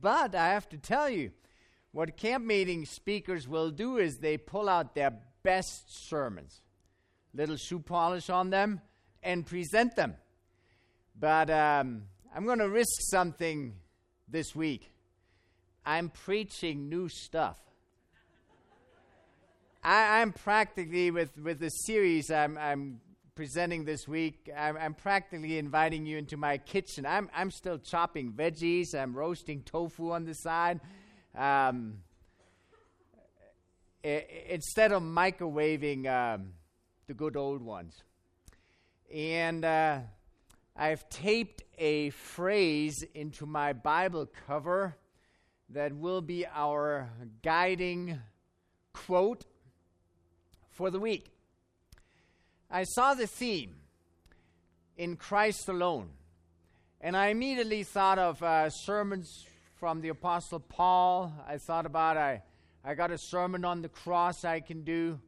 [0.00, 1.32] but I have to tell you,
[1.92, 6.60] what camp meeting speakers will do is they pull out their best sermons,
[7.34, 8.80] little shoe polish on them,
[9.22, 10.14] and present them.
[11.18, 13.74] But um, I'm going to risk something
[14.28, 14.92] this week.
[15.84, 17.58] I'm preaching new stuff.
[19.82, 23.00] I, am practically with with the series I'm, I'm
[23.38, 24.50] presenting this week.
[24.58, 27.06] I'm, I'm, practically inviting you into my kitchen.
[27.06, 28.96] I'm I'm still chopping veggies.
[28.96, 30.80] I'm roasting tofu on the side.
[31.36, 31.98] Um,
[34.04, 36.54] I, instead of microwaving um,
[37.06, 38.02] the good old ones,
[39.14, 40.00] and uh,
[40.74, 44.96] I've taped a phrase into my Bible cover
[45.68, 47.08] that will be our
[47.44, 48.18] guiding
[48.92, 49.44] quote
[50.72, 51.37] for the week.
[52.70, 53.76] I saw the theme
[54.98, 56.10] in Christ alone,
[57.00, 59.46] and I immediately thought of uh, sermons
[59.80, 61.32] from the Apostle Paul.
[61.48, 62.42] I thought about I,
[62.84, 65.18] I got a sermon on the cross I can do.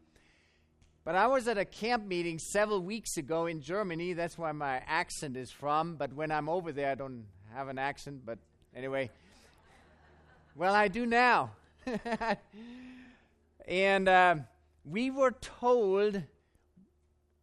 [1.03, 4.13] But I was at a camp meeting several weeks ago in Germany.
[4.13, 5.97] That's where my accent is from.
[5.97, 8.27] But when I'm over there, I don't have an accent.
[8.27, 8.39] But
[8.77, 9.09] anyway,
[10.55, 11.53] well, I do now.
[13.67, 14.35] and uh,
[14.85, 16.23] we were told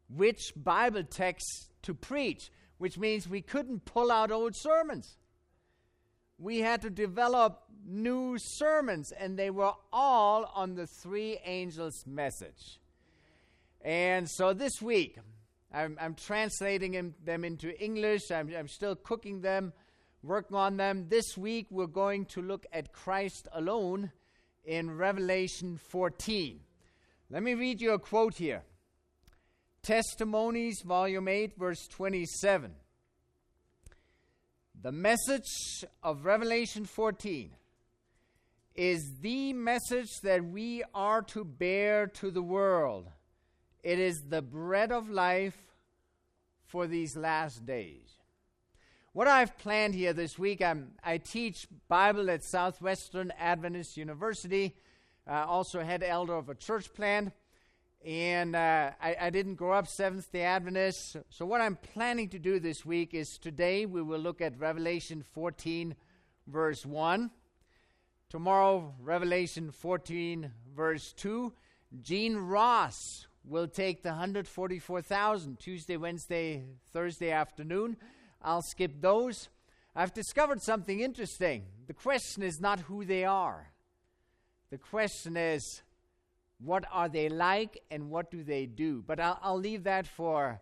[0.09, 5.17] which Bible text to preach, which means we couldn't pull out old sermons.
[6.37, 12.79] We had to develop new sermons, and they were all on the three angels' message.
[13.81, 15.17] And so this week,
[15.73, 18.31] I'm, I'm translating them into English.
[18.31, 19.73] I'm, I'm still cooking them,
[20.23, 21.07] working on them.
[21.09, 24.11] This week, we're going to look at Christ alone
[24.63, 26.59] in Revelation 14.
[27.29, 28.63] Let me read you a quote here
[29.87, 32.73] Testimonies, Volume 8, verse 27.
[34.81, 37.51] The message of Revelation 14
[38.75, 43.07] is the message that we are to bear to the world.
[43.81, 45.57] It is the bread of life
[46.65, 48.09] for these last days.
[49.13, 54.75] What I've planned here this week, I'm, i teach Bible at Southwestern Adventist University
[55.29, 57.31] uh, also head elder of a church plant.
[58.07, 61.17] And uh, I, I, didn't grow up Seventh day Adventist.
[61.29, 65.21] So, what I'm planning to do this week is today we will look at Revelation
[65.33, 65.93] 14,
[66.47, 67.29] verse 1.
[68.29, 71.51] Tomorrow, Revelation 14, verse 2.
[72.01, 76.63] Gene Ross will take the 144,000 Tuesday, Wednesday,
[76.93, 77.97] Thursday afternoon.
[78.41, 79.49] I'll skip those.
[79.93, 81.65] I've discovered something interesting.
[81.87, 83.73] The question is not who they are,
[84.69, 85.81] the question is,
[86.59, 89.03] what are they like and what do they do?
[89.05, 90.59] But I'll, I'll leave that for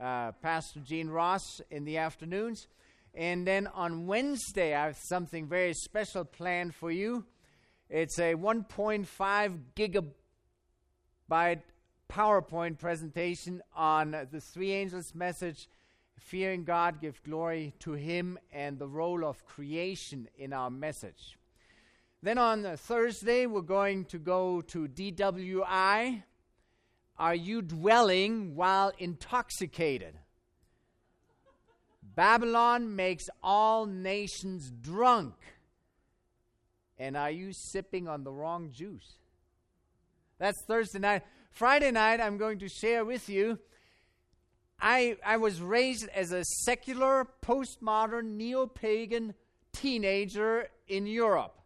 [0.00, 2.68] uh, Pastor Gene Ross in the afternoons.
[3.14, 7.24] And then on Wednesday, I have something very special planned for you.
[7.90, 9.60] It's a 1.5
[11.30, 11.62] gigabyte
[12.10, 15.68] PowerPoint presentation on the three angels' message
[16.18, 21.36] fearing God, give glory to Him, and the role of creation in our message.
[22.24, 26.22] Then on Thursday, we're going to go to DWI.
[27.18, 30.14] Are you dwelling while intoxicated?
[32.14, 35.34] Babylon makes all nations drunk.
[36.96, 39.16] And are you sipping on the wrong juice?
[40.38, 41.22] That's Thursday night.
[41.50, 43.58] Friday night, I'm going to share with you.
[44.80, 49.34] I, I was raised as a secular, postmodern, neo pagan
[49.72, 51.61] teenager in Europe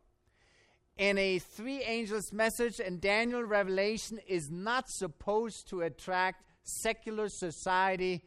[0.99, 8.23] and a three angels message and Daniel revelation is not supposed to attract secular society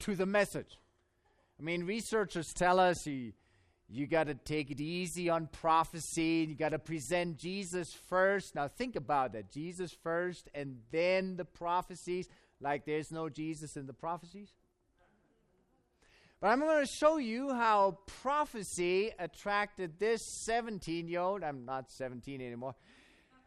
[0.00, 0.78] to the message.
[1.58, 3.32] I mean, researchers tell us you,
[3.88, 6.46] you got to take it easy on prophecy.
[6.48, 8.54] You got to present Jesus first.
[8.54, 12.28] Now, think about that Jesus first and then the prophecies,
[12.60, 14.52] like there's no Jesus in the prophecies.
[16.40, 21.90] But I'm going to show you how prophecy attracted this 17 year old, I'm not
[21.90, 22.76] 17 anymore,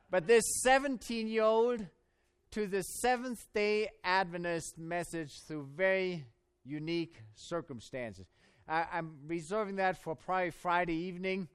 [0.09, 1.85] but this 17 year old
[2.51, 6.25] to the Seventh day Adventist message through very
[6.65, 8.25] unique circumstances.
[8.67, 11.47] I, am reserving that for probably Friday evening.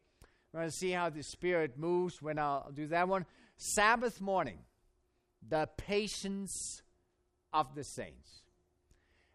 [0.53, 3.27] We're going to see how the Spirit moves when I'll do that one.
[3.59, 4.59] Sabbath morning,
[5.47, 6.81] the patience
[7.53, 8.43] of the saints.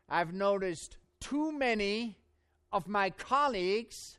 [0.09, 2.17] I've noticed too many
[2.73, 4.17] of my colleagues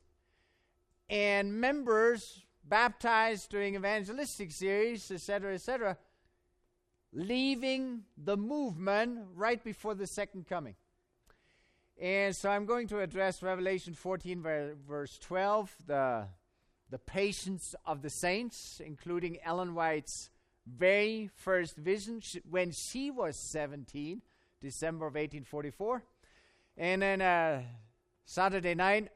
[1.10, 5.98] and members baptized during evangelistic series, etc., etc.,
[7.12, 10.74] leaving the movement right before the second coming.
[12.00, 14.42] And so I'm going to address Revelation 14,
[14.88, 16.26] verse 12, the,
[16.90, 20.30] the patience of the saints, including Ellen White's
[20.66, 24.22] very first vision when she was 17,
[24.60, 26.02] December of 1844.
[26.76, 27.62] And then uh,
[28.24, 29.08] Saturday night,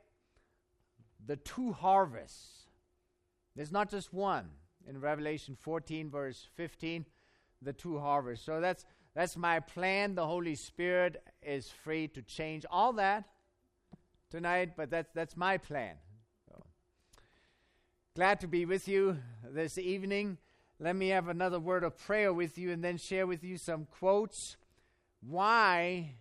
[1.25, 2.67] the two harvests.
[3.55, 4.51] There's not just one
[4.87, 7.07] in Revelation 14, verse 15,
[7.63, 8.45] the two harvests.
[8.45, 10.15] So that's that's my plan.
[10.15, 13.25] The Holy Spirit is free to change all that
[14.31, 15.97] tonight, but that's that's my plan.
[18.15, 20.39] Glad to be with you this evening.
[20.79, 23.87] Let me have another word of prayer with you and then share with you some
[23.99, 24.57] quotes.
[25.21, 26.15] Why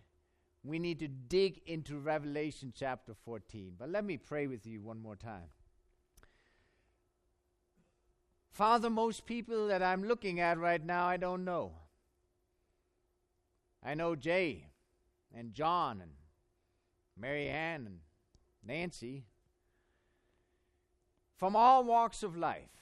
[0.66, 3.74] we need to dig into Revelation chapter 14.
[3.78, 5.50] But let me pray with you one more time.
[8.52, 11.74] Father, most people that I'm looking at right now, I don't know.
[13.84, 14.68] I know Jay
[15.36, 16.12] and John and
[17.18, 18.00] Mary Ann and
[18.66, 19.26] Nancy
[21.38, 22.75] from all walks of life.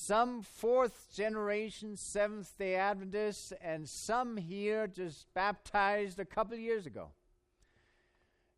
[0.00, 7.08] Some fourth generation Seventh day Adventists, and some here just baptized a couple years ago.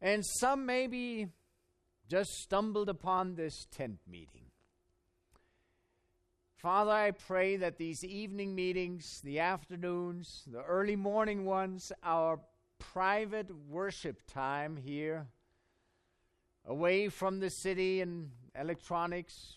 [0.03, 1.29] And some maybe
[2.11, 4.51] just stumbled upon this tent meeting.
[6.57, 12.39] Father, I pray that these evening meetings, the afternoons, the early morning ones, our
[12.79, 15.27] private worship time here,
[16.67, 19.57] away from the city and electronics.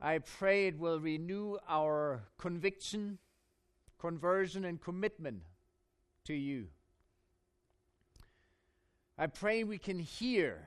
[0.00, 3.18] I pray it will renew our conviction,
[3.98, 5.42] conversion, and commitment
[6.24, 6.66] to you.
[9.16, 10.66] I pray we can hear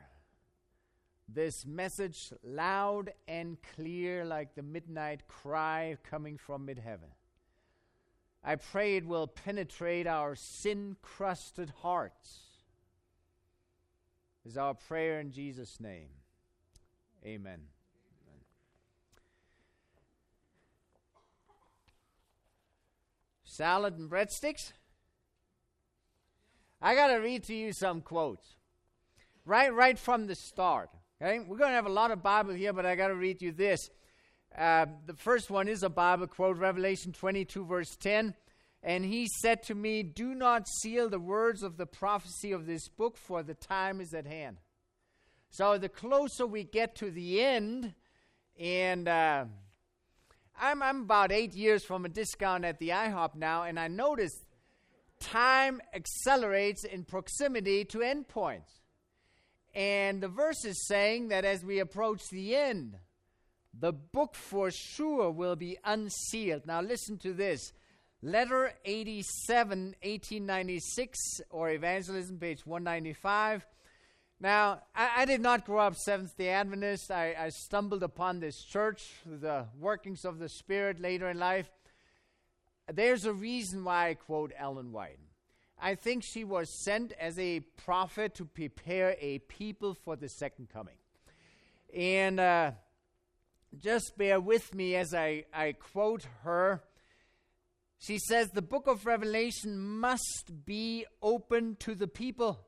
[1.27, 7.09] this message loud and clear like the midnight cry coming from mid heaven.
[8.44, 12.47] I pray it will penetrate our sin crusted hearts
[14.47, 16.07] is our prayer in Jesus' name.
[17.25, 17.53] Amen.
[17.53, 17.59] Amen.
[23.57, 24.71] Salad and breadsticks?
[26.80, 28.56] I got to read to you some quotes.
[29.45, 30.92] Right right from the start.
[31.19, 31.39] Okay?
[31.39, 33.51] We're going to have a lot of Bible here, but I got to read you
[33.51, 33.89] this.
[34.56, 38.36] Uh, the first one is a Bible quote, Revelation 22, verse 10.
[38.83, 42.88] And he said to me, Do not seal the words of the prophecy of this
[42.88, 44.57] book, for the time is at hand.
[45.50, 47.95] So the closer we get to the end,
[48.60, 49.45] and uh,
[50.59, 54.45] I'm, I'm about eight years from a discount at the IHOP now, and I noticed
[55.19, 58.81] time accelerates in proximity to endpoints.
[59.75, 62.98] And the verse is saying that as we approach the end,
[63.80, 66.65] the book for sure will be unsealed.
[66.65, 67.74] Now, listen to this.
[68.24, 71.19] Letter 87, 1896,
[71.51, 73.68] or Evangelism, page 195.
[74.39, 77.10] Now, I, I did not grow up Seventh day Adventist.
[77.10, 81.69] I, I stumbled upon this church the workings of the Spirit later in life.
[82.92, 85.19] There's a reason why I quote Ellen White.
[85.80, 90.69] I think she was sent as a prophet to prepare a people for the second
[90.69, 90.98] coming.
[91.95, 92.72] And uh,
[93.80, 96.84] just bear with me as I, I quote her.
[98.00, 102.66] She says, The book of Revelation must be open to the people.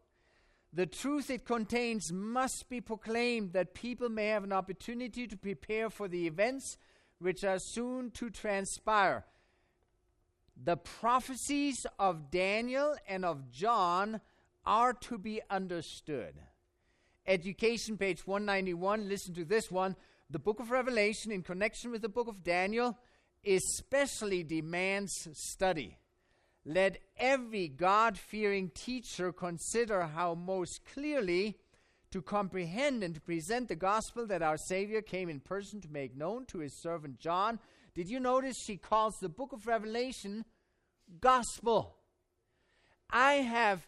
[0.72, 5.90] The truth it contains must be proclaimed that people may have an opportunity to prepare
[5.90, 6.78] for the events
[7.18, 9.26] which are soon to transpire.
[10.62, 14.22] The prophecies of Daniel and of John
[14.66, 16.36] are to be understood.
[17.26, 19.96] Education, page 191, listen to this one.
[20.30, 22.98] The book of Revelation, in connection with the book of Daniel,
[23.46, 25.98] especially demands study.
[26.66, 31.58] Let every God fearing teacher consider how most clearly
[32.12, 36.18] to comprehend and to present the gospel that our Savior came in person to make
[36.18, 37.60] known to his servant John.
[37.96, 40.46] Did you notice she calls the book of Revelation
[41.22, 41.96] gospel?
[43.10, 43.88] I have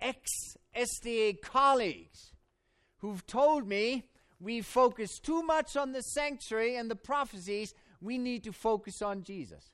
[0.00, 0.30] ex
[0.76, 2.32] SDA colleagues
[2.98, 4.04] who've told me
[4.40, 9.22] we focus too much on the sanctuary and the prophecies we need to focus on
[9.22, 9.70] Jesus.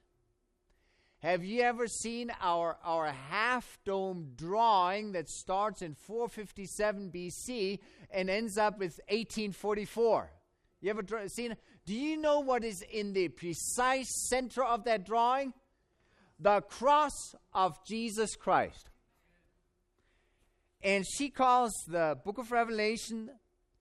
[1.25, 7.79] Have you ever seen our, our half dome drawing that starts in 457 BC
[8.11, 10.31] and ends up with 1844?
[10.83, 11.57] You ever seen?
[11.87, 15.55] Do you know what is in the precise center of that drawing?
[16.39, 18.91] The cross of Jesus Christ.
[20.83, 23.31] And she calls the book of Revelation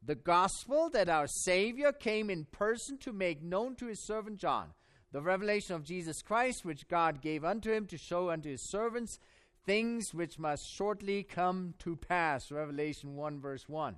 [0.01, 4.69] the gospel that our Savior came in person to make known to his servant John,
[5.13, 9.19] the revelation of Jesus Christ, which God gave unto him to show unto his servants
[9.63, 12.51] things which must shortly come to pass.
[12.51, 13.95] Revelation 1, verse 1.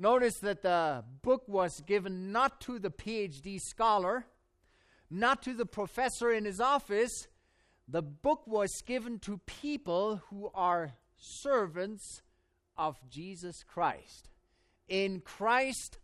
[0.00, 4.26] Notice that the book was given not to the PhD scholar,
[5.08, 7.28] not to the professor in his office.
[7.88, 12.22] The book was given to people who are servants
[12.76, 14.28] of Jesus Christ.
[14.88, 15.98] In Christ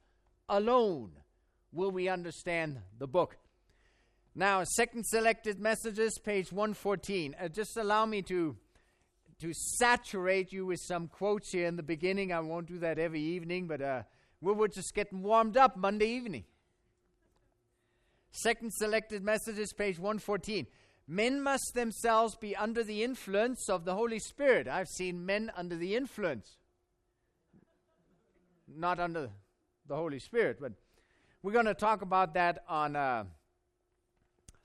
[0.48, 1.10] alone
[1.72, 3.36] will we understand the book.
[4.34, 7.36] Now, second selected messages, page 114.
[7.38, 8.56] Uh, just allow me to
[9.40, 12.32] to saturate you with some quotes here in the beginning.
[12.32, 14.02] I won't do that every evening, but uh,
[14.40, 16.44] we were just getting warmed up Monday evening.
[18.30, 20.66] Second selected messages, page 114.
[21.08, 24.68] Men must themselves be under the influence of the Holy Spirit.
[24.68, 26.56] I've seen men under the influence,
[28.68, 29.28] not under
[29.88, 30.72] the Holy Spirit, but
[31.42, 33.24] we're going to talk about that on uh,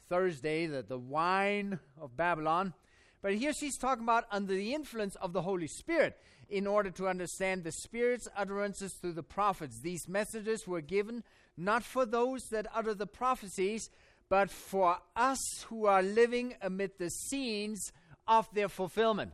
[0.09, 2.73] Thursday, the, the wine of Babylon.
[3.21, 6.17] But here she's talking about under the influence of the Holy Spirit
[6.49, 9.81] in order to understand the Spirit's utterances through the prophets.
[9.81, 11.23] These messages were given
[11.57, 13.89] not for those that utter the prophecies,
[14.29, 17.91] but for us who are living amid the scenes
[18.27, 19.33] of their fulfillment.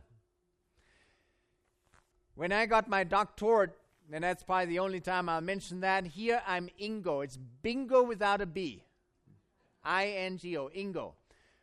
[2.34, 3.70] When I got my doctorate,
[4.12, 7.22] and that's probably the only time I'll mention that, here I'm Ingo.
[7.22, 8.82] It's bingo without a B.
[9.84, 11.12] I N G O, Ingo.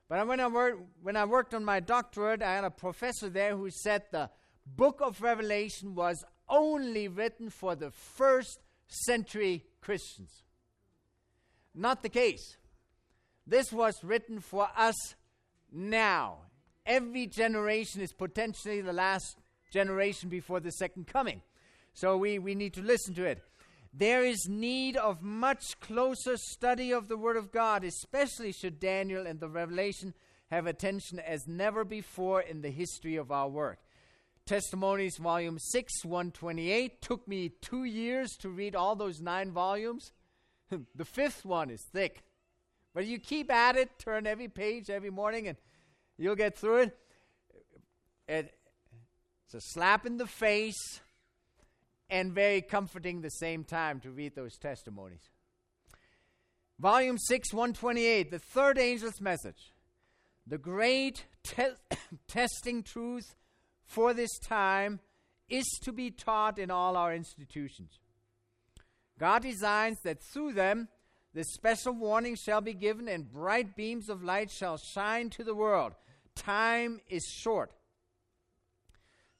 [0.07, 3.55] But when I, wor- when I worked on my doctorate, I had a professor there
[3.55, 4.29] who said the
[4.65, 10.43] book of Revelation was only written for the first century Christians.
[11.73, 12.57] Not the case.
[13.47, 15.15] This was written for us
[15.71, 16.39] now.
[16.85, 19.37] Every generation is potentially the last
[19.71, 21.41] generation before the second coming.
[21.93, 23.41] So we, we need to listen to it.
[23.93, 29.27] There is need of much closer study of the Word of God, especially should Daniel
[29.27, 30.13] and the Revelation
[30.49, 33.79] have attention as never before in the history of our work.
[34.45, 37.01] Testimonies, Volume 6, 128.
[37.01, 40.13] Took me two years to read all those nine volumes.
[40.95, 42.23] the fifth one is thick.
[42.93, 45.57] But you keep at it, turn every page every morning, and
[46.17, 46.97] you'll get through it.
[48.27, 48.53] it
[49.45, 51.01] it's a slap in the face
[52.11, 55.29] and very comforting the same time to read those testimonies.
[56.77, 59.73] Volume 6, 128, the third angel's message.
[60.45, 61.77] The great te-
[62.27, 63.35] testing truth
[63.83, 64.99] for this time
[65.49, 67.99] is to be taught in all our institutions.
[69.17, 70.89] God designs that through them
[71.33, 75.55] the special warning shall be given and bright beams of light shall shine to the
[75.55, 75.93] world.
[76.35, 77.71] Time is short.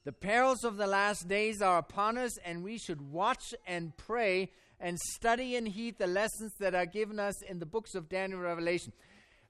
[0.04, 4.50] The perils of the last days are upon us, and we should watch and pray
[4.80, 8.40] and study and heed the lessons that are given us in the books of Daniel
[8.40, 8.92] and Revelation.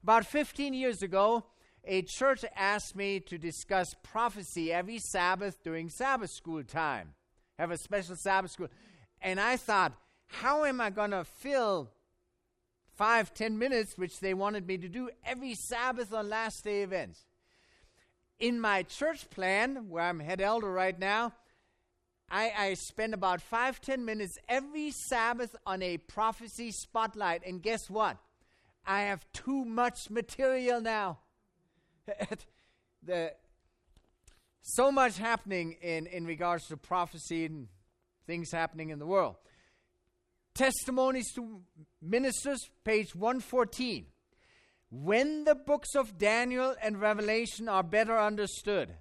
[0.03, 1.45] About 15 years ago,
[1.85, 7.15] a church asked me to discuss prophecy every Sabbath during Sabbath school time,
[7.57, 8.69] have a special Sabbath school.
[9.23, 9.93] And I thought,
[10.27, 11.89] how am I going to fill
[12.95, 17.25] five, ten minutes, which they wanted me to do every Sabbath on last day events?
[18.39, 21.33] In my church plan, where I'm head elder right now,
[22.29, 27.45] I, I spend about five, ten minutes every Sabbath on a prophecy spotlight.
[27.45, 28.17] And guess what?
[28.85, 31.19] I have too much material now.
[33.03, 33.33] the,
[34.61, 37.67] so much happening in, in regards to prophecy and
[38.25, 39.35] things happening in the world.
[40.55, 41.61] Testimonies to
[42.01, 44.05] Ministers, page 114.
[44.95, 48.93] When the books of Daniel and Revelation are better understood,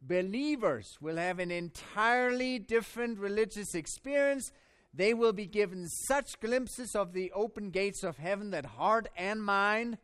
[0.00, 4.50] believers will have an entirely different religious experience.
[4.94, 9.42] They will be given such glimpses of the open gates of heaven that heart and
[9.42, 9.98] mind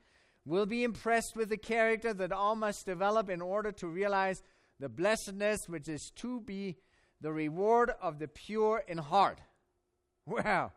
[0.45, 4.43] will be impressed with the character that all must develop in order to realize
[4.79, 6.77] the blessedness which is to be
[7.23, 9.41] the reward of the pure in heart.
[10.27, 10.73] Wow.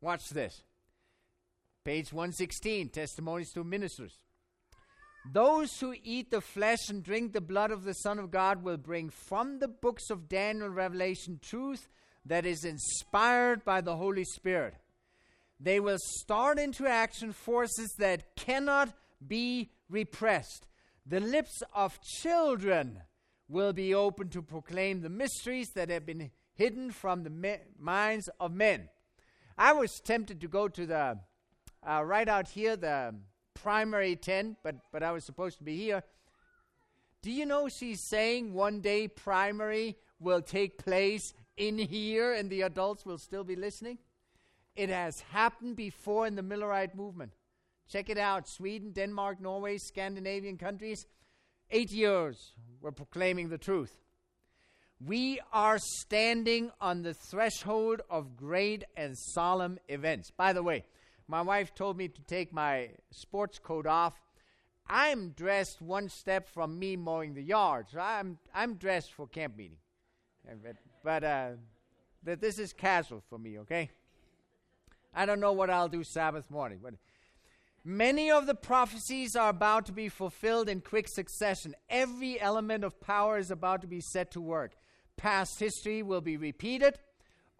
[0.00, 0.62] Watch this.
[1.88, 4.18] Page 116 Testimonies to Ministers.
[5.32, 8.76] Those who eat the flesh and drink the blood of the Son of God will
[8.76, 11.88] bring from the books of Daniel Revelation truth
[12.26, 14.74] that is inspired by the Holy Spirit.
[15.58, 18.92] They will start into action forces that cannot
[19.26, 20.66] be repressed.
[21.06, 23.00] The lips of children
[23.48, 28.28] will be open to proclaim the mysteries that have been hidden from the me- minds
[28.38, 28.90] of men.
[29.56, 31.20] I was tempted to go to the
[31.82, 33.14] uh, right out here, the
[33.54, 36.02] primary tent, but, but I was supposed to be here.
[37.22, 42.62] Do you know she's saying one day primary will take place in here and the
[42.62, 43.98] adults will still be listening?
[44.76, 47.32] It has happened before in the Millerite movement.
[47.88, 51.06] Check it out Sweden, Denmark, Norway, Scandinavian countries.
[51.70, 53.98] Eight years we're proclaiming the truth.
[55.04, 60.30] We are standing on the threshold of great and solemn events.
[60.30, 60.84] By the way,
[61.28, 64.14] my wife told me to take my sports coat off.
[64.88, 67.88] I'm dressed one step from me mowing the yard.
[67.92, 69.76] So I'm, I'm dressed for camp meeting.
[70.64, 71.50] But, but uh,
[72.22, 73.90] this is casual for me, okay?
[75.14, 76.94] I don't know what I'll do Sabbath morning, but
[77.84, 81.74] many of the prophecies are about to be fulfilled in quick succession.
[81.90, 84.76] Every element of power is about to be set to work.
[85.18, 86.98] Past history will be repeated.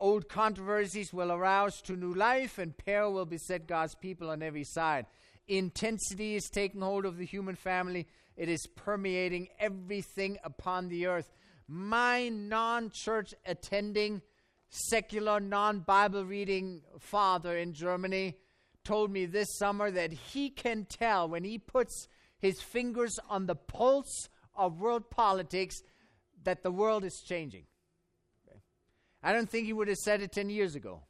[0.00, 4.64] Old controversies will arouse to new life, and peril will beset God's people on every
[4.64, 5.06] side.
[5.48, 8.06] Intensity is taking hold of the human family.
[8.36, 11.32] It is permeating everything upon the earth.
[11.66, 14.22] My non church attending,
[14.68, 18.36] secular, non Bible reading father in Germany
[18.84, 22.06] told me this summer that he can tell when he puts
[22.38, 25.82] his fingers on the pulse of world politics
[26.44, 27.64] that the world is changing.
[29.22, 31.02] I don't think he would have said it 10 years ago.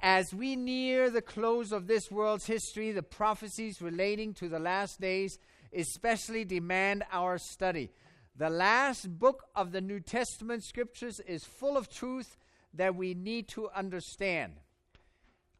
[0.00, 5.00] As we near the close of this world's history, the prophecies relating to the last
[5.00, 5.38] days
[5.74, 7.90] especially demand our study.
[8.36, 12.36] The last book of the New Testament scriptures is full of truth
[12.74, 14.54] that we need to understand.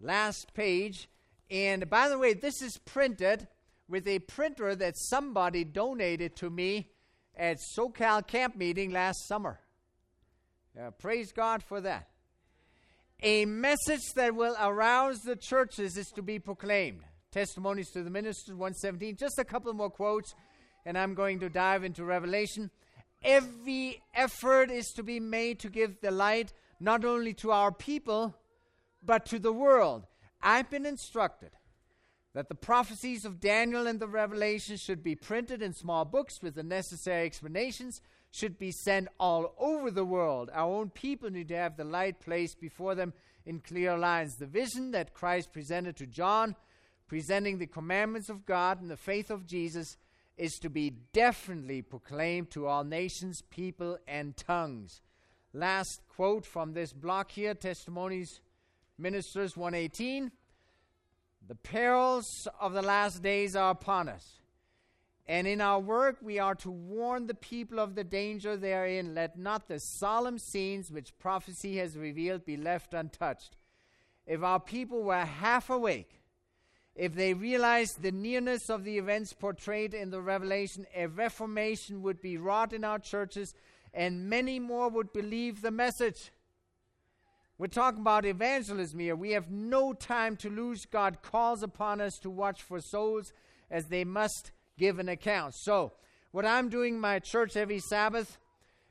[0.00, 1.08] Last page.
[1.50, 3.46] And by the way, this is printed
[3.88, 6.90] with a printer that somebody donated to me
[7.36, 9.60] at SoCal camp meeting last summer.
[10.78, 12.08] Uh, praise God for that.
[13.22, 17.02] A message that will arouse the churches is to be proclaimed.
[17.30, 19.16] Testimonies to the Ministers 117.
[19.16, 20.34] Just a couple more quotes,
[20.86, 22.70] and I'm going to dive into Revelation.
[23.22, 28.34] Every effort is to be made to give the light not only to our people,
[29.02, 30.06] but to the world.
[30.42, 31.50] I've been instructed
[32.34, 36.54] that the prophecies of Daniel and the Revelation should be printed in small books with
[36.54, 38.00] the necessary explanations,
[38.32, 40.50] should be sent all over the world.
[40.52, 43.12] Our own people need to have the light placed before them
[43.44, 44.36] in clear lines.
[44.36, 46.56] The vision that Christ presented to John,
[47.06, 49.98] presenting the commandments of God and the faith of Jesus,
[50.38, 55.02] is to be definitely proclaimed to all nations, people, and tongues.
[55.52, 58.40] Last quote from this block here Testimonies
[58.96, 60.32] Ministers 118.
[61.46, 64.41] The perils of the last days are upon us.
[65.26, 69.14] And in our work, we are to warn the people of the danger therein.
[69.14, 73.56] Let not the solemn scenes which prophecy has revealed be left untouched.
[74.26, 76.22] If our people were half awake,
[76.94, 82.20] if they realized the nearness of the events portrayed in the Revelation, a reformation would
[82.20, 83.54] be wrought in our churches,
[83.94, 86.32] and many more would believe the message.
[87.58, 89.14] We're talking about evangelism here.
[89.14, 90.84] We have no time to lose.
[90.84, 93.32] God calls upon us to watch for souls
[93.70, 95.54] as they must give an account.
[95.54, 95.92] So,
[96.30, 98.38] what I'm doing my church every Sabbath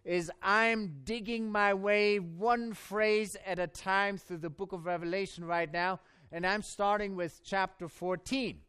[0.04, 5.46] is I'm digging my way one phrase at a time through the book of Revelation
[5.46, 6.00] right now,
[6.32, 8.60] and I'm starting with chapter 14.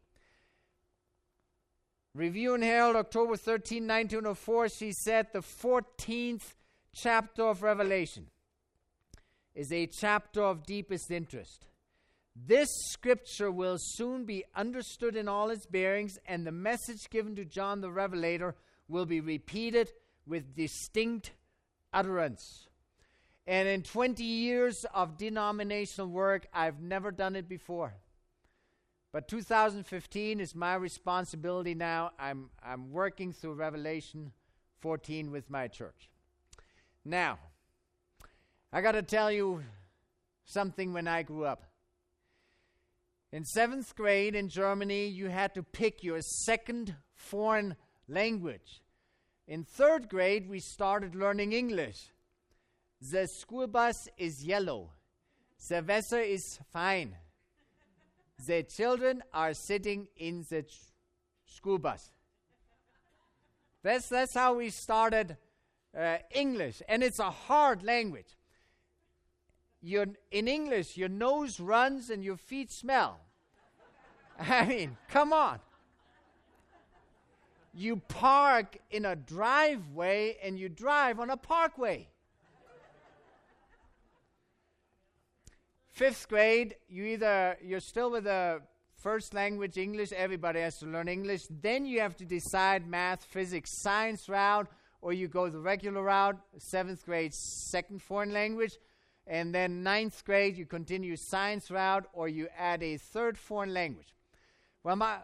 [2.15, 6.53] Review and Herald, October 13, 1904, she said the 14th
[6.93, 8.27] chapter of Revelation
[9.55, 11.65] is a chapter of deepest interest.
[12.35, 17.45] This scripture will soon be understood in all its bearings, and the message given to
[17.45, 18.55] John the Revelator
[18.87, 19.91] will be repeated
[20.25, 21.31] with distinct
[21.93, 22.67] utterance.
[23.45, 27.93] And in 20 years of denominational work, I've never done it before.
[29.11, 32.11] But 2015 is my responsibility now.
[32.17, 34.31] I'm, I'm working through Revelation
[34.79, 36.09] 14 with my church.
[37.05, 37.37] Now,
[38.71, 39.61] I got to tell you
[40.45, 41.72] something when I grew up.
[43.33, 47.75] In seventh grade in Germany, you had to pick your second foreign
[48.07, 48.83] language.
[49.47, 52.11] In third grade, we started learning English.
[53.01, 54.91] The school bus is yellow.
[55.67, 57.15] The weather is fine.
[58.45, 60.93] The children are sitting in the ch-
[61.47, 62.11] school bus.
[63.81, 65.37] That's, that's how we started
[65.97, 68.37] uh, English, and it's a hard language
[69.83, 73.19] your, in English, your nose runs and your feet smell.
[74.39, 75.59] I mean, come on.
[77.73, 82.07] You park in a driveway and you drive on a parkway.
[85.91, 88.61] Fifth grade, you either you're still with the
[88.95, 91.45] first language English, everybody has to learn English.
[91.49, 94.67] Then you have to decide math, physics, science route,
[95.01, 98.77] or you go the regular route, seventh grade, second foreign language
[99.25, 104.13] and then ninth grade you continue science route or you add a third foreign language.
[104.83, 105.17] Well, my,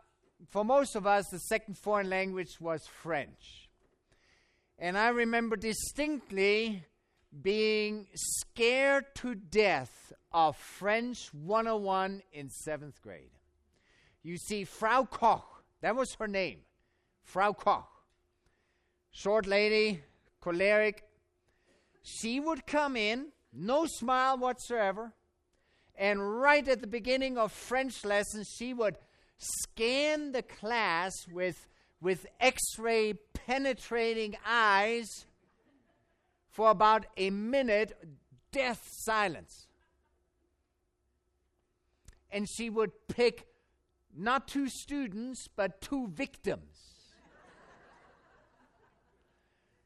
[0.49, 3.69] for most of us, the second foreign language was French.
[4.77, 6.85] And I remember distinctly
[7.41, 13.31] being scared to death of French 101 in seventh grade.
[14.23, 16.59] You see, Frau Koch, that was her name,
[17.23, 17.87] Frau Koch,
[19.11, 20.01] short lady,
[20.41, 21.03] choleric.
[22.01, 23.27] She would come in,
[23.59, 25.13] no smile whatsoever,
[25.95, 28.97] and right at the beginning of French lessons, she would
[29.37, 31.67] scan the class with,
[32.01, 35.25] with x ray penetrating eyes
[36.49, 37.97] for about a minute,
[38.51, 39.67] death silence.
[42.31, 43.47] And she would pick
[44.15, 46.68] not two students, but two victims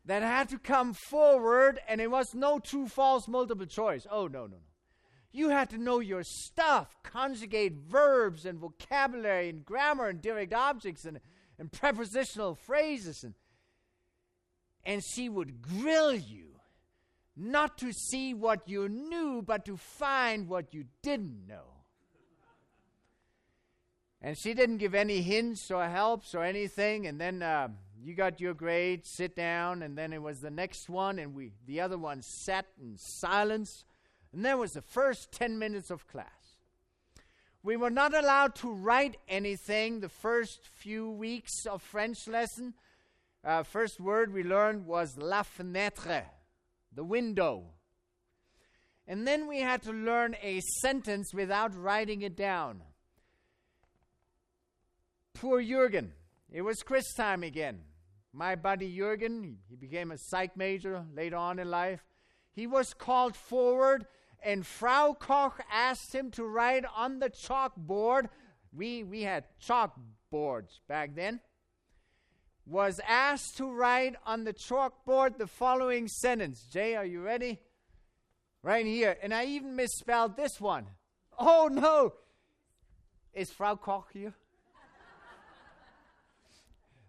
[0.06, 4.06] that had to come forward, and it was no true false multiple choice.
[4.10, 4.58] Oh, no, no, no.
[5.32, 11.06] You had to know your stuff, conjugate verbs and vocabulary and grammar and direct objects
[11.06, 11.20] and,
[11.58, 13.24] and prepositional phrases.
[13.24, 13.34] And,
[14.84, 16.60] and she would grill you,
[17.36, 21.74] not to see what you knew, but to find what you didn't know.
[24.22, 27.08] And she didn't give any hints or helps or anything.
[27.08, 27.70] And then uh,
[28.04, 31.54] you got your grade, sit down, and then it was the next one, and we
[31.66, 33.86] the other one sat in silence.
[34.34, 36.58] And then was the first 10 minutes of class.
[37.62, 42.74] We were not allowed to write anything the first few weeks of French lesson.
[43.46, 46.24] Uh, first word we learned was la fenêtre,
[46.94, 47.64] the window.
[49.08, 52.82] And then we had to learn a sentence without writing it down.
[55.34, 56.12] Poor Jürgen.
[56.52, 57.82] It was quiz time again.
[58.34, 62.04] My buddy Jürgen, he became a psych major later on in life.
[62.52, 64.06] He was called forward
[64.44, 68.28] and Frau Koch asked him to write on the chalkboard.
[68.74, 71.40] We, we had chalkboards back then.
[72.66, 76.68] Was asked to write on the chalkboard the following sentence.
[76.70, 77.60] Jay, are you ready?
[78.62, 79.18] Right here.
[79.22, 80.88] And I even misspelled this one.
[81.38, 82.14] Oh no!
[83.34, 84.34] Is Frau Koch here?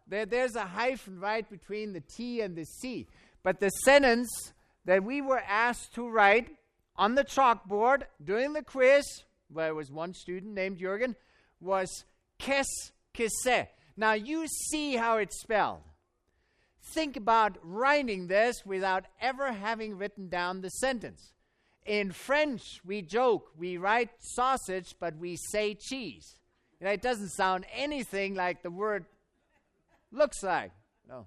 [0.07, 3.07] There, there's a hyphen right between the T and the C.
[3.43, 4.53] But the sentence
[4.85, 6.49] that we were asked to write
[6.97, 9.05] on the chalkboard during the quiz,
[9.53, 11.15] where there was one student named Jürgen,
[11.61, 12.05] was
[12.39, 13.69] qu'est-ce que c'est.
[13.97, 15.81] Now you see how it's spelled.
[16.83, 21.33] Think about writing this without ever having written down the sentence.
[21.87, 26.39] In French, we joke, we write sausage, but we say cheese.
[26.81, 29.07] Know, it doesn't sound anything like the word
[30.15, 30.73] looks like.
[31.09, 31.27] No.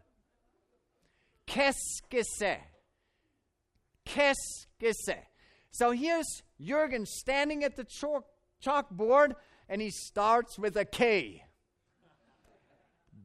[1.47, 2.57] Qu'est-ce?
[5.71, 8.25] So here's Jürgen standing at the chalk,
[8.63, 9.35] chalkboard
[9.69, 11.43] and he starts with a K.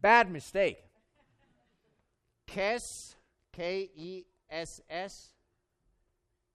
[0.01, 0.79] Bad mistake.
[2.49, 2.83] Kess,
[3.53, 5.33] K E S S,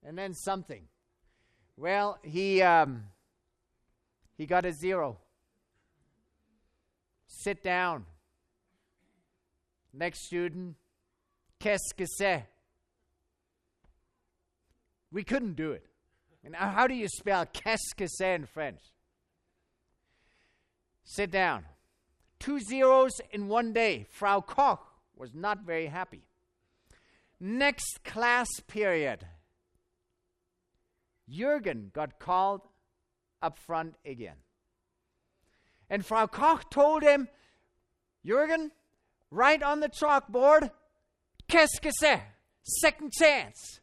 [0.04, 0.84] and then something.
[1.78, 3.06] Well, he um,
[4.38, 5.18] he got a zero.
[7.28, 8.06] Sit down.
[9.94, 10.76] Next student,
[11.60, 12.44] qu'est-ce que c'est?
[15.12, 15.86] We couldn't do it.
[16.44, 18.80] And how do you spell qu'est-ce que c'est in French?
[21.04, 21.66] Sit down.
[22.40, 24.06] Two zeros in one day.
[24.10, 24.80] Frau Koch
[25.16, 26.24] was not very happy.
[27.40, 29.26] Next class period.
[31.30, 32.62] Jürgen got called
[33.42, 34.38] up front again.
[35.90, 37.28] And Frau Koch told him,
[38.26, 38.72] Jürgen,
[39.32, 40.72] write on the chalkboard,
[41.48, 42.22] qu'est-ce que c'est?
[42.64, 43.80] Second chance.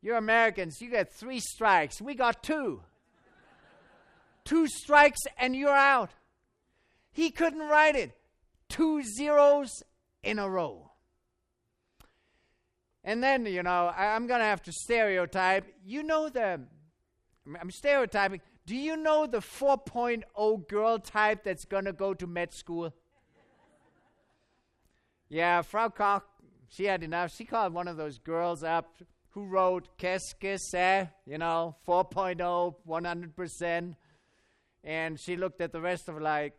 [0.00, 0.80] You're Americans.
[0.80, 2.00] You get three strikes.
[2.00, 2.82] We got two.
[4.44, 6.10] two strikes and you're out.
[7.10, 8.12] He couldn't write it.
[8.68, 9.82] Two zeros
[10.22, 10.90] in a row.
[13.02, 15.66] And then, you know, I, am going to have to stereotype.
[15.84, 16.60] You know the,
[17.60, 18.40] I'm stereotyping.
[18.66, 22.94] Do you know the 4.0 girl type that's going to go to med school?
[25.28, 26.22] yeah, Frau Koch,
[26.68, 27.34] she had enough.
[27.34, 28.96] She called one of those girls up
[29.30, 31.08] who wrote Qu'est-ce?
[31.26, 33.94] You know, 4.0, 100%.
[34.84, 36.54] And she looked at the rest of like,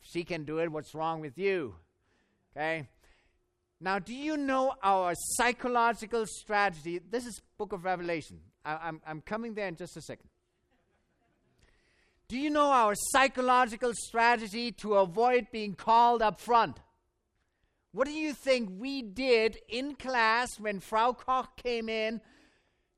[0.00, 0.70] she can do it.
[0.70, 1.74] What's wrong with you?
[2.56, 2.88] Okay.
[3.80, 6.98] Now, do you know our psychological strategy?
[7.10, 8.40] This is Book of Revelation.
[8.64, 10.28] I, I'm, I'm coming there in just a second.
[12.28, 16.80] Do you know our psychological strategy to avoid being called up front?
[17.92, 22.20] What do you think we did in class when Frau Koch came in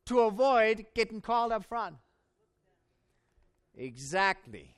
[0.06, 1.96] to avoid getting called up front?
[3.76, 4.74] Exactly.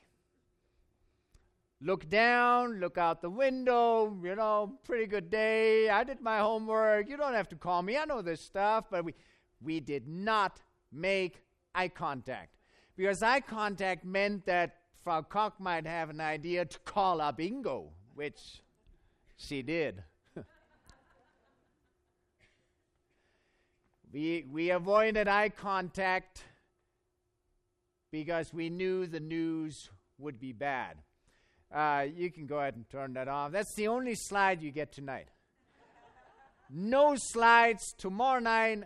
[1.83, 5.89] look down, look out the window, you know, pretty good day.
[5.89, 7.09] I did my homework.
[7.09, 7.97] You don't have to call me.
[7.97, 8.85] I know this stuff.
[8.91, 9.15] But we,
[9.59, 10.61] we did not
[10.91, 11.41] make
[11.73, 12.60] eye contact.
[12.95, 17.87] Because eye contact meant that Frau Koch might have an idea to call up Ingo,
[18.13, 18.61] which
[19.35, 20.03] she did.
[24.13, 26.43] we, we avoided eye contact
[28.11, 30.97] because we knew the news would be bad.
[31.73, 33.51] Uh, you can go ahead and turn that off.
[33.51, 35.29] That's the only slide you get tonight.
[36.69, 38.83] no slides tomorrow night,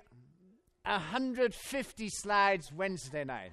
[0.85, 3.51] 150 slides Wednesday night.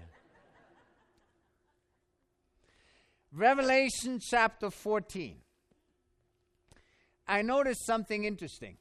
[3.35, 5.37] Revelation chapter 14.
[7.27, 8.77] I noticed something interesting.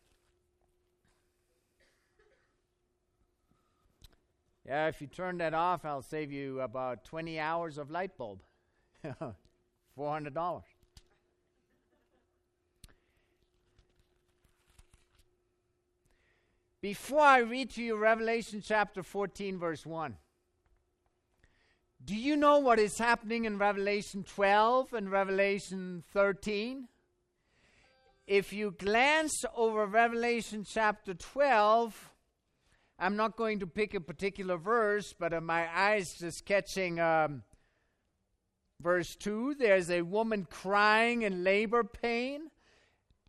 [4.66, 8.42] Yeah, if you turn that off, I'll save you about 20 hours of light bulb.
[9.98, 10.62] $400.
[16.82, 20.18] Before I read to you Revelation chapter 14, verse 1,
[22.04, 26.88] do you know what is happening in Revelation 12 and Revelation 13?
[28.26, 32.12] If you glance over Revelation chapter 12,
[32.98, 37.44] I'm not going to pick a particular verse, but uh, my eyes just catching um,
[38.80, 39.56] verse 2.
[39.60, 42.50] There's a woman crying in labor pain.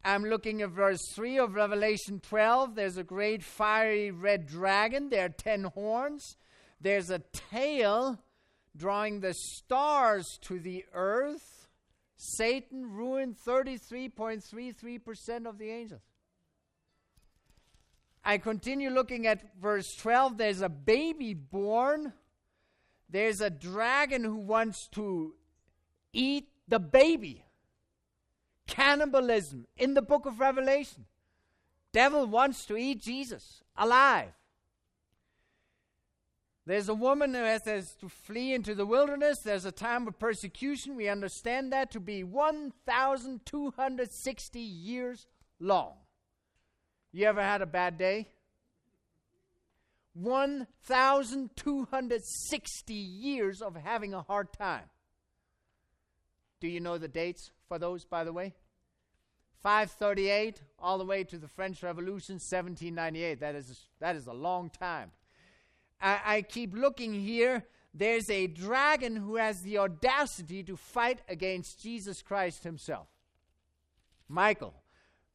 [0.02, 2.74] I'm looking at verse 3 of Revelation 12.
[2.74, 5.10] There's a great fiery red dragon.
[5.10, 6.36] There are ten horns.
[6.80, 8.18] There's a tail
[8.76, 11.68] drawing the stars to the earth.
[12.16, 16.02] Satan ruined 33.33% of the angels.
[18.24, 20.38] I continue looking at verse 12.
[20.38, 22.12] There's a baby born.
[23.08, 25.34] There's a dragon who wants to
[26.12, 27.44] eat the baby.
[28.68, 31.06] Cannibalism in the book of Revelation.
[31.92, 34.30] Devil wants to eat Jesus alive.
[36.64, 37.64] There's a woman who has,
[38.00, 39.40] to flee into the wilderness.
[39.40, 40.94] There's a time of persecution.
[40.94, 45.26] We understand that to be 1,260 years
[45.58, 45.94] long.
[47.12, 48.28] You ever had a bad day?
[50.14, 54.84] 1,260 years of having a hard time.
[56.60, 58.54] Do you know the dates for those, by the way?
[59.62, 63.40] 538 all the way to the French Revolution, 1798.
[63.40, 65.10] That is, that is a long time.
[66.02, 67.64] I, I keep looking here.
[67.94, 73.06] There's a dragon who has the audacity to fight against Jesus Christ himself.
[74.28, 74.74] Michael.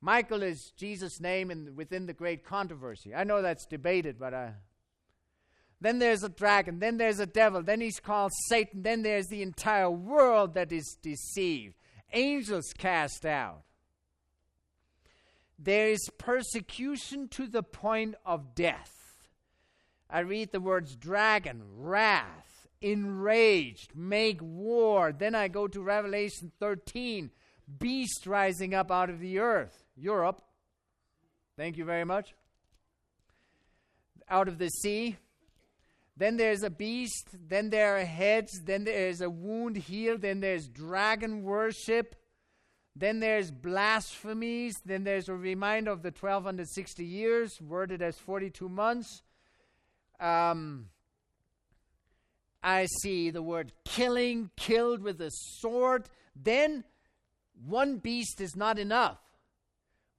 [0.01, 3.15] Michael is Jesus' name in, within the great controversy.
[3.15, 4.49] I know that's debated, but uh,
[5.81, 6.79] then there's a dragon.
[6.79, 7.61] Then there's a devil.
[7.63, 8.81] Then he's called Satan.
[8.83, 11.75] Then there's the entire world that is deceived.
[12.13, 13.63] Angels cast out.
[15.59, 18.96] There is persecution to the point of death.
[20.09, 25.11] I read the words dragon, wrath, enraged, make war.
[25.11, 27.31] Then I go to Revelation 13,
[27.79, 29.83] beast rising up out of the earth.
[29.95, 30.41] Europe.
[31.57, 32.35] Thank you very much.
[34.29, 35.17] Out of the sea.
[36.15, 37.29] Then there's a beast.
[37.47, 38.61] Then there are heads.
[38.63, 40.21] Then there's a wound healed.
[40.21, 42.15] Then there's dragon worship.
[42.95, 44.75] Then there's blasphemies.
[44.85, 49.21] Then there's a reminder of the 1260 years, worded as 42 months.
[50.19, 50.89] Um,
[52.63, 56.09] I see the word killing, killed with a sword.
[56.35, 56.83] Then
[57.65, 59.19] one beast is not enough.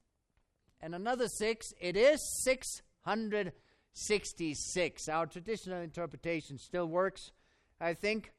[0.81, 1.73] and another 6.
[1.81, 5.09] It is 666.
[5.09, 7.31] Our traditional interpretation still works,
[7.79, 8.31] I think.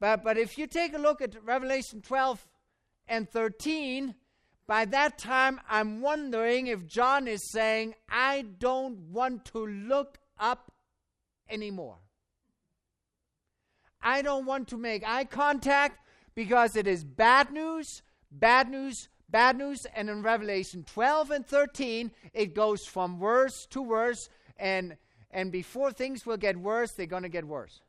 [0.00, 2.46] But, but if you take a look at Revelation 12
[3.08, 4.14] and 13,
[4.66, 10.72] by that time I'm wondering if John is saying, I don't want to look up
[11.48, 11.98] anymore.
[14.02, 15.98] I don't want to make eye contact
[16.34, 19.86] because it is bad news, bad news, bad news.
[19.94, 24.28] And in Revelation 12 and 13, it goes from worse to worse.
[24.58, 24.96] And,
[25.30, 27.80] and before things will get worse, they're going to get worse.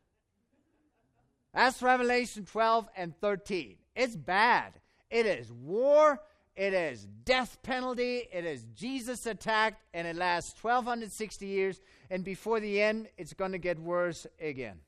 [1.58, 3.78] That's Revelation 12 and 13.
[3.96, 4.74] It's bad.
[5.10, 6.22] It is war.
[6.56, 8.28] It is death penalty.
[8.32, 11.82] It is Jesus attacked, and it lasts 1260 years.
[12.12, 14.82] And before the end, it's going to get worse again.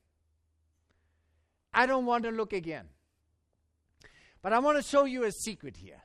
[1.74, 2.86] I don't want to look again.
[4.40, 6.02] But I want to show you a secret here.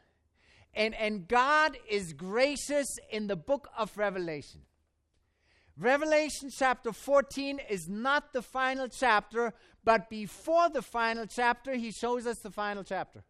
[0.73, 4.61] And, and God is gracious in the book of Revelation.
[5.77, 12.25] Revelation chapter 14 is not the final chapter, but before the final chapter, he shows
[12.25, 13.23] us the final chapter.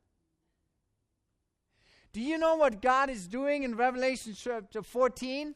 [2.14, 5.56] Do you know what God is doing in Revelation chapter 14?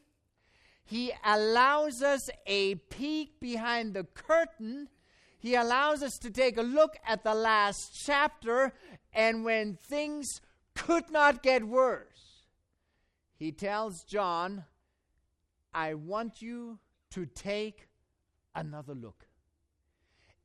[0.84, 4.88] He allows us a peek behind the curtain.
[5.38, 8.74] He allows us to take a look at the last chapter,
[9.14, 10.40] and when things
[10.74, 12.44] could not get worse,
[13.36, 14.64] he tells John,
[15.72, 16.78] I want you
[17.10, 17.88] to take
[18.54, 19.26] another look.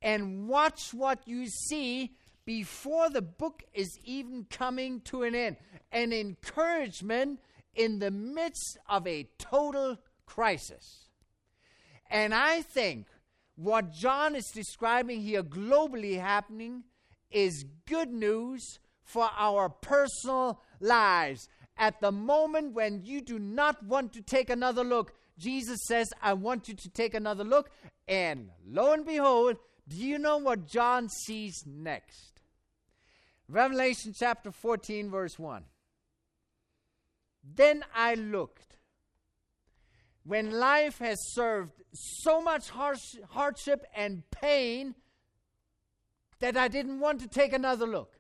[0.01, 5.57] And watch what you see before the book is even coming to an end.
[5.91, 7.39] An encouragement
[7.73, 11.09] in the midst of a total crisis.
[12.09, 13.07] And I think
[13.55, 16.83] what John is describing here globally happening
[17.31, 21.47] is good news for our personal lives.
[21.77, 26.33] At the moment when you do not want to take another look, Jesus says, I
[26.33, 27.69] want you to take another look.
[28.07, 29.57] And lo and behold,
[29.87, 32.39] do you know what John sees next?
[33.47, 35.63] Revelation chapter 14, verse 1.
[37.43, 38.77] Then I looked.
[40.23, 44.95] When life has served so much harsh, hardship and pain
[46.39, 48.14] that I didn't want to take another look.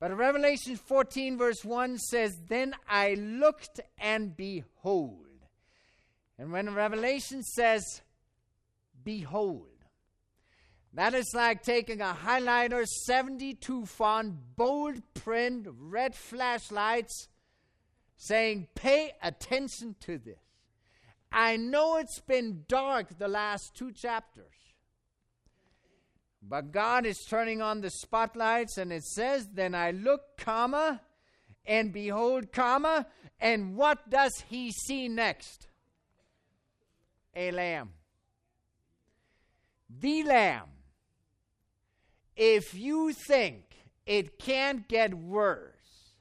[0.00, 5.26] But Revelation 14, verse 1 says, Then I looked and behold.
[6.38, 8.00] And when Revelation says,
[9.04, 9.68] Behold,
[10.94, 17.28] that is like taking a highlighter 72 font, bold print, red flashlights,
[18.16, 20.40] saying, Pay attention to this.
[21.30, 24.59] I know it's been dark the last two chapters.
[26.42, 31.00] But God is turning on the spotlights, and it says, Then I look, comma,
[31.66, 33.06] and behold, comma,
[33.38, 35.68] and what does he see next?
[37.34, 37.90] A lamb.
[39.88, 40.68] The lamb.
[42.36, 43.64] If you think
[44.06, 46.14] it can't get worse,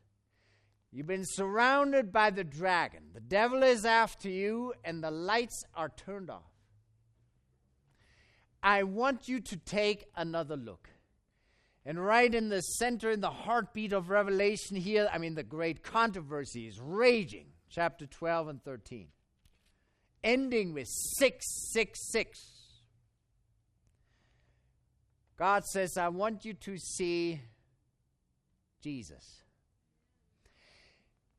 [0.91, 3.03] you've been surrounded by the dragon.
[3.13, 6.48] The devil is after you, and the lights are turned off.
[8.61, 10.89] I want you to take another look.
[11.85, 15.81] And right in the center, in the heartbeat of Revelation here, I mean, the great
[15.81, 19.07] controversy is raging, chapter 12 and 13,
[20.23, 22.39] ending with 666.
[25.37, 27.41] God says, I want you to see
[28.83, 29.43] Jesus.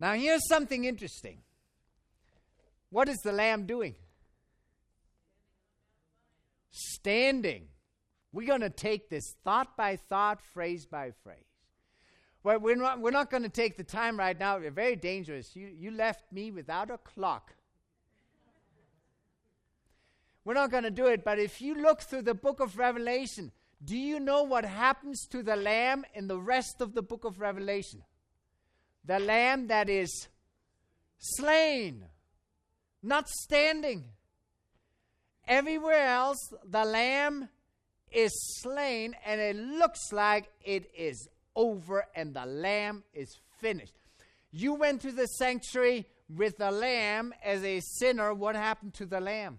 [0.01, 1.43] Now, here's something interesting.
[2.89, 3.95] What is the Lamb doing?
[6.71, 7.69] Standing.
[8.33, 11.45] We're going to take this thought by thought, phrase by phrase.
[12.43, 14.59] Well, we're not, we're not going to take the time right now.
[14.59, 15.55] We're very dangerous.
[15.55, 17.53] You, you left me without a clock.
[20.45, 23.53] We're not going to do it, but if you look through the book of Revelation,
[23.85, 27.41] do you know what happens to the lamb in the rest of the book of
[27.41, 28.03] Revelation?
[29.05, 30.29] The lamb that is
[31.19, 32.07] slain,
[33.03, 34.05] not standing.
[35.51, 37.49] Everywhere else, the lamb
[38.13, 38.31] is
[38.63, 43.95] slain, and it looks like it is over, and the lamb is finished.
[44.53, 48.33] You went to the sanctuary with the lamb as a sinner.
[48.33, 49.59] What happened to the lamb?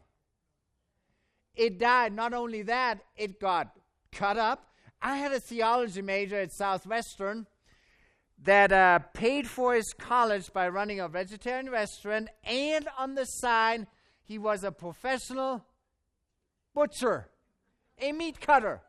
[1.55, 2.13] It died.
[2.13, 3.75] Not only that, it got
[4.13, 4.71] cut up.
[5.01, 7.47] I had a theology major at Southwestern
[8.43, 13.87] that uh, paid for his college by running a vegetarian restaurant, and on the side,
[14.23, 15.65] he was a professional
[16.73, 17.29] butcher,
[17.99, 18.81] a meat cutter.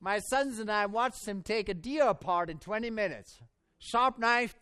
[0.00, 3.40] My sons and I watched him take a deer apart in 20 minutes.
[3.78, 4.54] Sharp knife.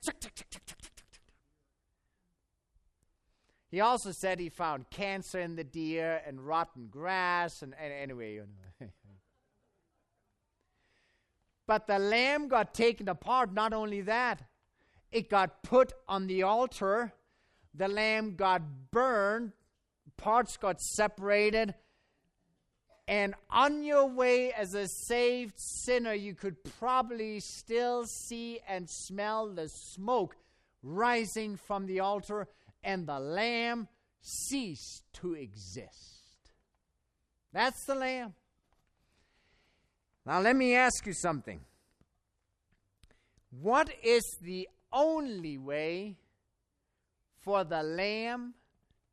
[3.76, 8.34] He also said he found cancer in the deer and rotten grass, and, and anyway,
[8.34, 8.46] you
[8.80, 8.86] know.
[11.66, 13.52] but the lamb got taken apart.
[13.52, 14.42] Not only that,
[15.10, 17.12] it got put on the altar.
[17.74, 19.52] The lamb got burned,
[20.16, 21.74] parts got separated,
[23.08, 29.48] and on your way as a saved sinner, you could probably still see and smell
[29.48, 30.36] the smoke
[30.82, 32.48] rising from the altar,
[32.82, 33.88] and the lamb
[34.20, 36.52] ceased to exist.
[37.52, 38.34] That's the lamb.
[40.24, 41.60] Now, let me ask you something.
[43.50, 46.16] What is the only way
[47.40, 48.54] for the lamb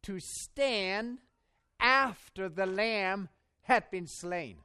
[0.04, 1.20] to stand
[1.80, 3.30] after the lamb
[3.64, 4.58] had been slain.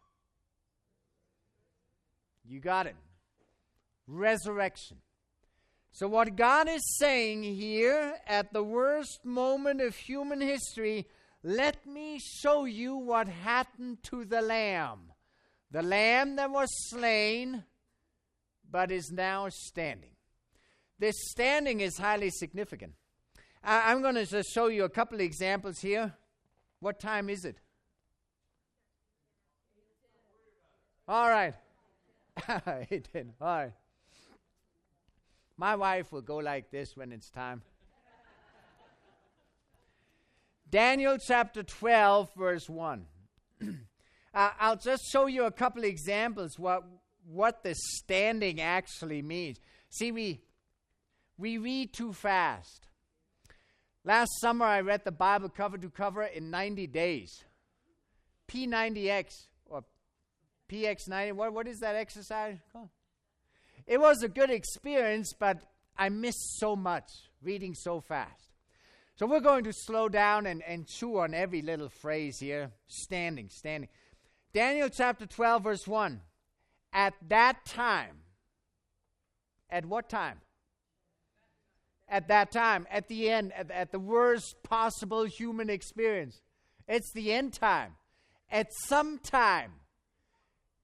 [2.44, 2.96] You got it.
[4.07, 4.99] Resurrection.
[5.92, 11.07] So, what God is saying here at the worst moment of human history,
[11.42, 15.12] let me show you what happened to the lamb.
[15.70, 17.64] The lamb that was slain,
[18.70, 20.12] but is now standing.
[20.99, 22.94] This standing is highly significant.
[23.62, 26.14] I, am going to just show you a couple of examples here.
[26.80, 27.59] What time is it?
[31.09, 31.55] All right.
[32.91, 33.33] he did.
[33.41, 33.73] All right.
[35.57, 37.63] My wife will go like this when it's time.
[40.71, 43.07] Daniel chapter 12, verse 1.
[44.35, 46.85] uh, I'll just show you a couple examples what,
[47.27, 49.59] what the standing actually means.
[49.89, 50.43] See, we,
[51.39, 52.87] we read too fast.
[54.05, 57.45] Last summer, I read the Bible cover to cover in 90 days.
[58.47, 59.47] P90X.
[60.69, 61.33] PX90.
[61.33, 62.89] What, what is that exercise called?
[63.87, 65.59] It was a good experience, but
[65.97, 67.09] I missed so much
[67.43, 68.49] reading so fast.
[69.16, 72.71] So we're going to slow down and, and chew on every little phrase here.
[72.87, 73.89] Standing, standing.
[74.53, 76.21] Daniel chapter 12, verse 1.
[76.93, 78.19] At that time,
[79.71, 80.41] at what time?
[82.09, 86.41] At that time, at the end, at, at the worst possible human experience.
[86.87, 87.97] It's the end time.
[88.51, 89.73] At some time,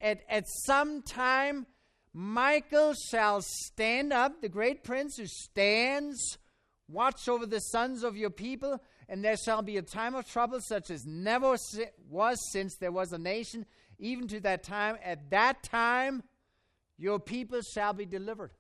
[0.05, 1.67] at, at some time,
[2.13, 6.39] Michael shall stand up, the great prince who stands,
[6.87, 10.61] watch over the sons of your people, and there shall be a time of trouble
[10.61, 11.57] such as never
[12.09, 13.65] was since there was a nation,
[13.99, 14.99] even to that time.
[15.03, 16.23] At that time,
[16.99, 18.53] your people shall be delivered.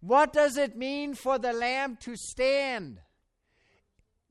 [0.00, 2.98] What does it mean for the Lamb to stand?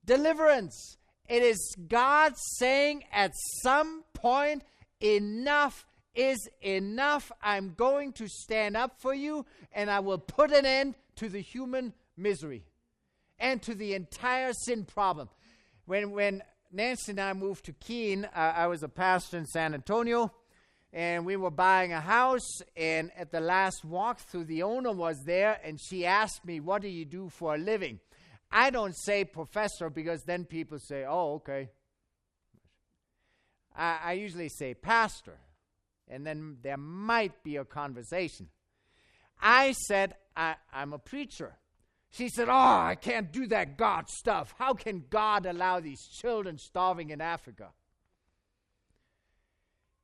[0.03, 0.97] Deliverance.
[1.30, 3.32] It is God saying at
[3.63, 4.63] some point,
[5.01, 5.86] enough
[6.20, 7.32] is enough.
[7.41, 11.39] I'm going to stand up for you and I will put an end to the
[11.39, 12.65] human misery
[13.39, 15.30] and to the entire sin problem.
[15.86, 16.43] When, when
[16.74, 20.34] Nancy and I moved to Keene, uh, I was a pastor in San Antonio
[20.91, 25.57] and we were buying a house and at the last walkthrough the owner was there
[25.63, 27.99] and she asked me what do you do for a living
[28.51, 31.70] i don't say professor because then people say oh okay
[33.78, 35.38] i, I usually say pastor
[36.10, 38.47] and then there might be a conversation.
[39.41, 41.57] I said, I, am a preacher.
[42.10, 44.53] She said, Oh, I can't do that God stuff.
[44.57, 47.70] How can God allow these children starving in Africa?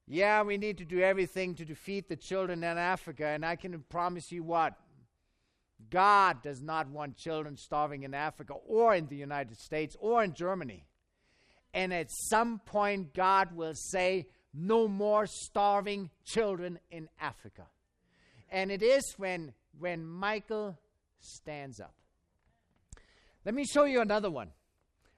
[0.08, 3.84] Yeah, we need to do everything to defeat the children in Africa, and I can
[3.89, 4.76] promise you what?
[5.89, 10.34] God does not want children starving in Africa or in the United States or in
[10.34, 10.86] Germany.
[11.74, 17.64] And at some point, God will say, no more starving children in Africa.
[18.49, 20.78] And it is when, when Michael
[21.20, 21.93] stands up.
[23.43, 24.49] Let me show you another one.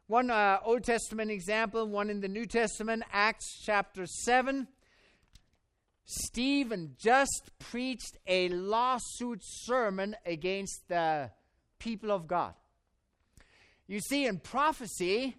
[0.07, 4.67] One uh, Old Testament example, one in the New Testament, Acts chapter 7.
[6.05, 11.29] Stephen just preached a lawsuit sermon against the
[11.79, 12.53] people of God.
[13.87, 15.35] You see, in prophecy,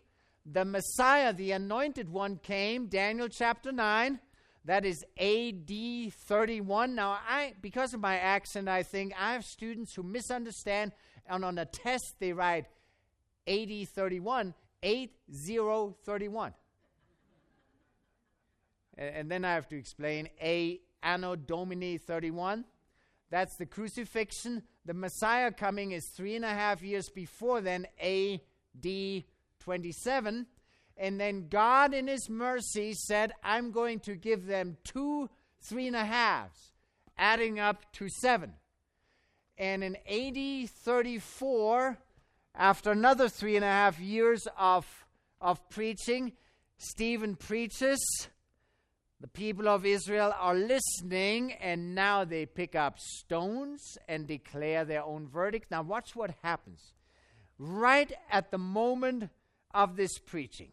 [0.51, 4.19] the Messiah, the anointed one, came, Daniel chapter 9.
[4.65, 6.95] That is AD 31.
[6.95, 10.93] Now, I, because of my accent, I think I have students who misunderstand,
[11.27, 12.67] and on a test they write
[13.47, 16.55] AD 31, 8031.
[18.97, 22.65] and, and then I have to explain A Anno Domini 31.
[23.31, 24.63] That's the crucifixion.
[24.85, 29.25] The Messiah coming is three and a half years before then, AD
[29.61, 30.47] 27.
[30.97, 35.29] And then God, in His mercy, said, I'm going to give them two
[35.63, 36.73] three and a halves,
[37.17, 38.55] adding up to seven.
[39.57, 41.99] And in AD 34,
[42.55, 44.87] After another three and a half years of,
[45.41, 46.33] of preaching,
[46.77, 48.01] Stephen preaches.
[49.21, 55.03] The people of Israel are listening, and now they pick up stones and declare their
[55.03, 55.73] own verdict.
[55.73, 56.95] Now, watch what happens.
[57.59, 59.31] Right at the moment
[59.73, 60.73] of this preaching,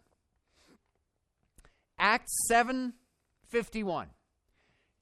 [1.97, 2.93] Acts 7
[3.49, 4.07] 51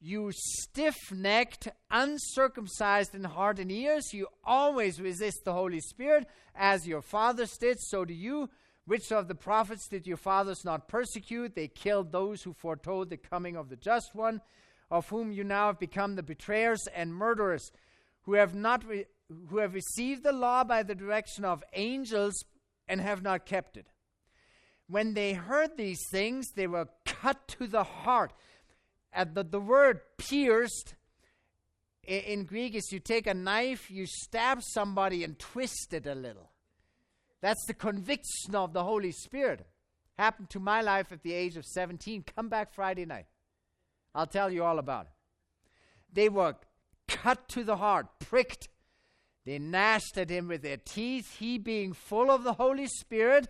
[0.05, 6.85] you stiff necked, uncircumcised in heart and ears, you always resist the Holy Spirit, as
[6.85, 8.49] your fathers did, so do you.
[8.85, 11.55] Which of the prophets did your fathers not persecute?
[11.55, 14.41] They killed those who foretold the coming of the just one,
[14.91, 17.71] of whom you now have become the betrayers and murderers,
[18.23, 19.05] who have not re-
[19.47, 22.43] who have received the law by the direction of angels
[22.87, 23.87] and have not kept it.
[24.87, 28.33] When they heard these things, they were cut to the heart
[29.13, 30.95] at the, the word pierced
[32.03, 36.15] in, in Greek is you take a knife, you stab somebody and twist it a
[36.15, 36.49] little.
[37.41, 39.65] That's the conviction of the Holy Spirit.
[40.17, 42.23] Happened to my life at the age of 17.
[42.35, 43.25] Come back Friday night.
[44.13, 45.11] I'll tell you all about it.
[46.13, 46.55] They were
[47.07, 48.69] cut to the heart, pricked.
[49.45, 51.37] They gnashed at him with their teeth.
[51.37, 53.49] He, being full of the Holy Spirit,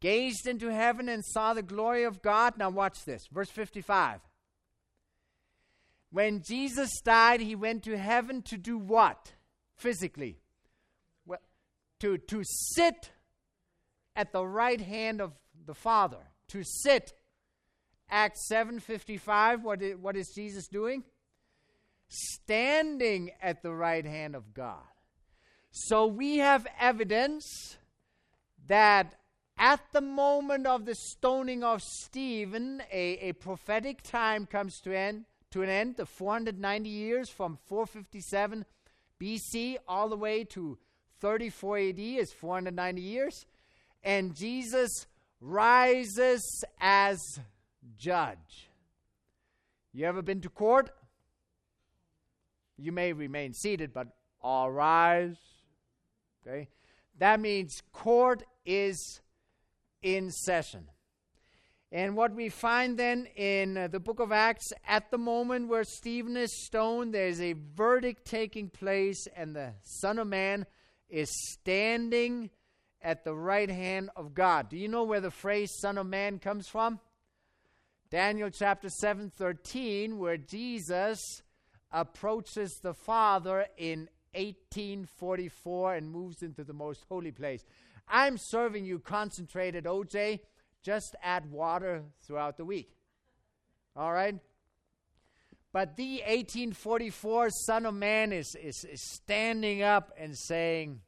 [0.00, 2.56] gazed into heaven and saw the glory of God.
[2.56, 3.26] Now, watch this.
[3.32, 4.20] Verse 55.
[6.10, 9.32] When Jesus died, he went to heaven to do what?
[9.76, 10.38] Physically.
[11.26, 11.40] Well,
[12.00, 13.10] to, to sit
[14.16, 15.32] at the right hand of
[15.66, 16.30] the Father.
[16.48, 17.12] To sit.
[18.10, 21.04] Acts 7:55 what is, what is Jesus doing?
[22.08, 24.86] Standing at the right hand of God.
[25.70, 27.78] So we have evidence
[28.66, 29.14] that
[29.58, 35.24] at the moment of the stoning of Stephen, a, a prophetic time comes to end
[35.50, 38.64] to an end, the 490 years from 457
[39.20, 40.78] BC all the way to
[41.20, 43.46] 34 AD is 490 years.
[44.04, 45.06] And Jesus
[45.40, 47.40] rises as
[47.96, 48.70] judge.
[49.92, 50.90] You ever been to court?
[52.76, 54.08] You may remain seated, but
[54.40, 55.36] all rise.
[56.48, 56.68] Okay?
[57.18, 59.20] That means court is
[60.02, 60.86] in session.
[61.90, 65.84] And what we find then in uh, the book of Acts, at the moment where
[65.84, 70.66] Stephen is stoned, there's a verdict taking place, and the Son of Man
[71.08, 72.50] is standing
[73.00, 74.68] at the right hand of God.
[74.68, 77.00] Do you know where the phrase Son of Man comes from?
[78.10, 81.42] Daniel chapter 7 13, where Jesus
[81.90, 84.08] approaches the Father in
[84.38, 87.64] 1844 and moves into the most holy place.
[88.08, 90.40] I'm serving you concentrated, OJ
[90.82, 92.90] just add water throughout the week.
[93.96, 94.36] All right?
[95.72, 101.00] But the 1844 Son of Man is, is, is standing up and saying,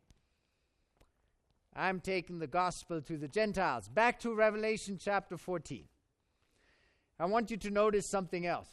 [1.74, 3.88] I'm taking the gospel to the Gentiles.
[3.88, 5.84] Back to Revelation chapter 14.
[7.18, 8.68] I want you to notice something else.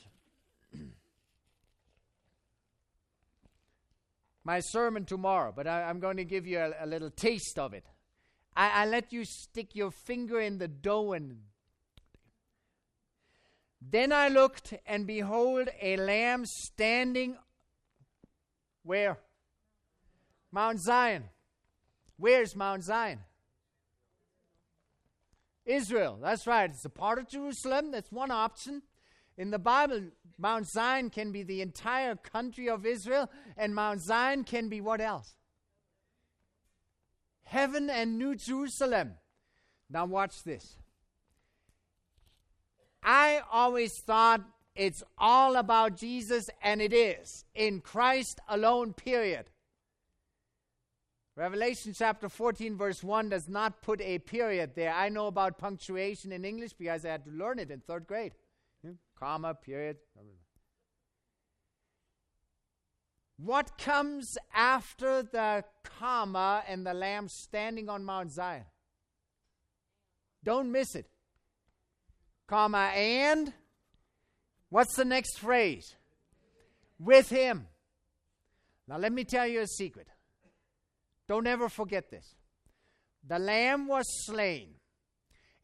[4.48, 7.74] My sermon tomorrow, but I, am going to give you a, a little taste of
[7.74, 7.84] it.
[8.56, 11.40] I, I let you stick your finger in the dough and
[13.82, 17.36] then I looked, and behold, a lamb standing
[18.84, 19.18] where?
[20.50, 21.26] Mount Zion.
[22.16, 23.20] Where's Mount Zion?
[25.66, 26.20] Israel.
[26.22, 26.70] That's right.
[26.70, 27.92] It's a part of Jerusalem.
[27.92, 28.82] That's one option.
[29.38, 30.02] In the Bible,
[30.38, 35.02] Mount Zion can be the entire country of Israel, and Mount Zion can be what
[35.02, 35.38] else?
[37.48, 39.14] heaven and New Jerusalem.
[39.90, 40.78] Now, watch this.
[43.02, 44.42] I always thought
[44.76, 47.46] it's all about Jesus, and it is.
[47.56, 49.46] In Christ alone, period.
[51.36, 54.94] Revelation chapter 14, verse 1 does not put a period there.
[54.94, 58.34] I know about punctuation in English because I had to learn it in third grade.
[59.20, 59.98] Comma, period.
[63.38, 68.66] What comes after the comma and the lamb standing on Mount Zion?
[70.44, 71.08] Don't miss it.
[72.48, 73.54] Comma and
[74.70, 75.96] what's the next phrase?
[77.00, 77.68] With him.
[78.88, 80.08] Now let me tell you a secret.
[81.28, 82.36] Don't ever forget this.
[83.28, 84.76] The lamb was slain.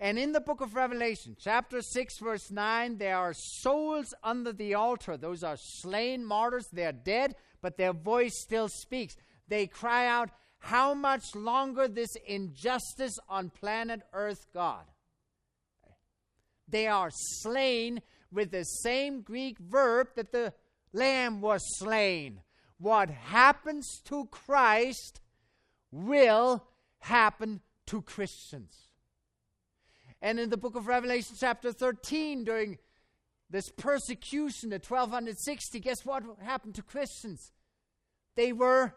[0.03, 4.73] And in the book of Revelation, chapter 6, verse 9, there are souls under the
[4.73, 5.15] altar.
[5.15, 6.67] Those are slain martyrs.
[6.73, 9.15] They're dead, but their voice still speaks.
[9.47, 10.29] They cry out,
[10.59, 14.83] How much longer this injustice on planet Earth, God?
[16.67, 20.53] They are slain with the same Greek verb that the
[20.91, 22.41] lamb was slain.
[22.77, 25.21] What happens to Christ
[25.93, 26.67] will
[26.99, 28.89] happen to Christians.
[30.23, 32.77] And in the book of Revelation, chapter 13, during
[33.49, 37.51] this persecution at 1260, guess what happened to Christians?
[38.35, 38.95] They were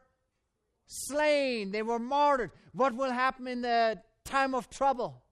[0.86, 2.52] slain, they were martyred.
[2.72, 5.24] What will happen in the time of trouble?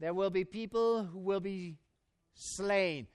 [0.00, 1.78] There will be people who will be
[2.34, 3.06] slain.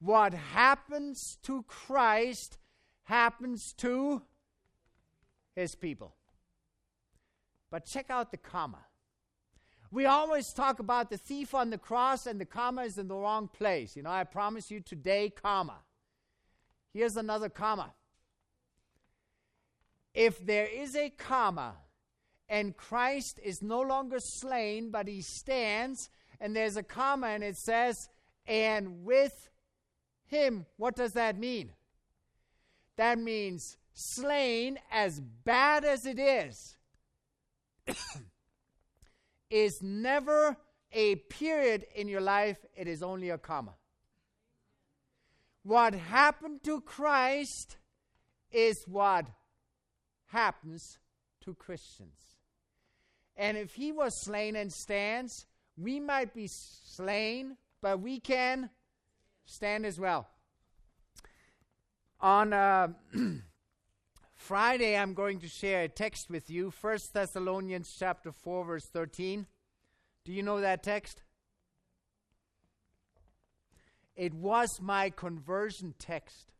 [0.00, 2.58] What happens to Christ
[3.04, 4.22] happens to
[5.54, 6.16] his people.
[7.70, 8.85] But check out the comma.
[9.90, 13.16] We always talk about the thief on the cross, and the comma is in the
[13.16, 13.96] wrong place.
[13.96, 15.78] You know, I promise you today, comma.
[16.92, 17.92] Here's another comma.
[20.14, 21.74] If there is a comma
[22.48, 26.08] and Christ is no longer slain, but he stands,
[26.40, 28.08] and there's a comma and it says,
[28.46, 29.50] and with
[30.24, 31.72] him, what does that mean?
[32.96, 36.76] That means slain, as bad as it is,
[39.50, 40.56] is never
[40.92, 43.74] a period in your life, it is only a comma.
[45.62, 47.76] What happened to Christ
[48.52, 49.26] is what
[50.26, 50.98] happens
[51.42, 52.36] to Christians.
[53.36, 58.70] And if he was slain and stands, we might be slain, but we can
[59.44, 60.28] stand as well.
[62.20, 62.88] On uh,
[64.46, 69.44] Friday, I'm going to share a text with you, 1 Thessalonians chapter 4, verse 13.
[70.24, 71.24] Do you know that text?
[74.14, 76.52] It was my conversion text.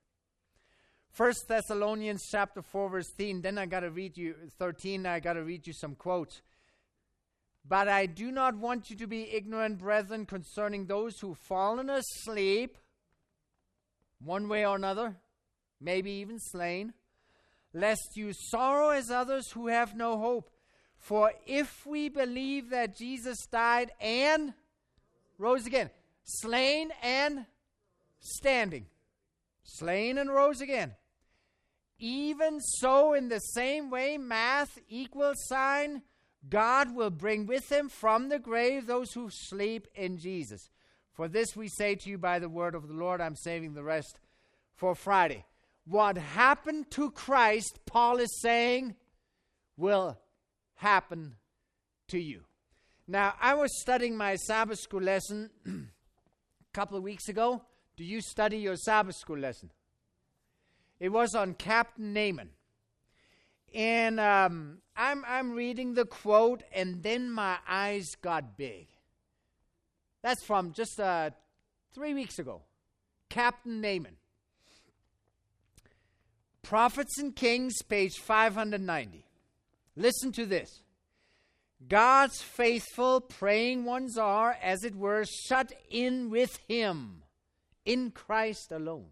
[1.16, 3.42] 1 Thessalonians chapter 4, verse 13.
[3.42, 5.06] Then I got to read you 13.
[5.06, 6.42] I got to read you some quotes.
[7.64, 12.78] But I do not want you to be ignorant, brethren, concerning those who've fallen asleep,
[14.20, 15.14] one way or another,
[15.80, 16.92] maybe even slain,
[17.72, 20.50] lest you sorrow as others who have no hope.
[20.96, 24.54] For if we believe that Jesus died and
[25.38, 25.90] rose again,
[26.24, 27.46] slain and
[28.18, 28.86] standing,
[29.62, 30.94] slain and rose again,
[31.98, 36.02] even so, in the same way, math equals sign
[36.48, 40.70] God will bring with him from the grave those who sleep in Jesus.
[41.12, 43.20] For this we say to you by the word of the Lord.
[43.20, 44.20] I'm saving the rest
[44.74, 45.44] for Friday.
[45.88, 48.96] What happened to Christ, Paul is saying,
[49.76, 50.18] will
[50.74, 51.36] happen
[52.08, 52.42] to you.
[53.06, 57.62] Now, I was studying my Sabbath school lesson a couple of weeks ago.
[57.96, 59.70] Do you study your Sabbath school lesson?
[60.98, 62.50] It was on Captain Naaman.
[63.72, 68.88] And um, I'm, I'm reading the quote, and then my eyes got big.
[70.22, 71.30] That's from just uh,
[71.94, 72.62] three weeks ago.
[73.28, 74.16] Captain Naaman.
[76.66, 79.24] Prophets and Kings, page 590.
[79.94, 80.82] Listen to this.
[81.86, 87.22] God's faithful praying ones are, as it were, shut in with Him
[87.84, 89.10] in Christ alone.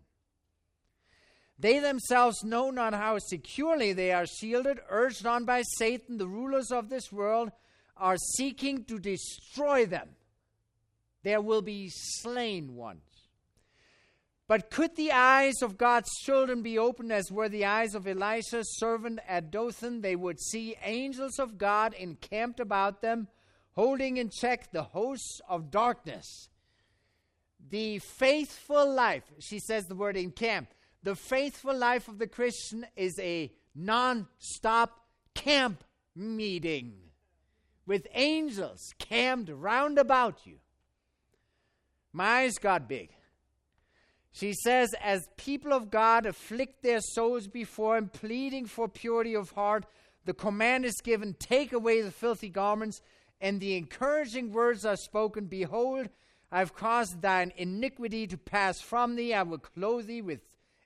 [1.57, 6.73] They themselves know not how securely they are shielded, urged on by Satan, the rulers
[6.73, 7.53] of this world
[7.97, 10.09] are seeking to destroy them.
[11.23, 13.14] There will be slain ones.
[14.47, 18.79] But could the eyes of God's children be opened as were the eyes of Elisha's
[18.79, 20.03] servant at Dothan?
[20.03, 23.29] They would see angels of God encamped about them,
[23.73, 26.51] holding in check the hosts of darkness.
[27.71, 30.69] The faithful life, she says the word encamp,
[31.03, 35.85] the faithful life of the Christian is a non stop camp
[36.15, 36.95] meeting
[37.87, 40.59] with angels camped round about you.
[42.13, 43.11] My eyes got big.
[44.35, 49.53] She says, as people of God afflict their souls before Him, pleading for purity of
[49.53, 49.87] heart,
[50.25, 53.01] the command is given take away the filthy garments,
[53.41, 56.09] and the encouraging words are spoken Behold,
[56.51, 60.41] I've caused thine iniquity to pass from thee, I will clothe thee with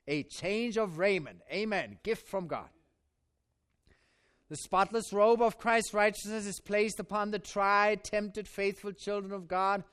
[0.07, 1.39] a change of raiment.
[1.51, 1.97] Amen.
[2.03, 2.69] Gift from God.
[4.49, 9.47] The spotless robe of Christ's righteousness is placed upon the tried, tempted, faithful children of
[9.47, 9.83] God.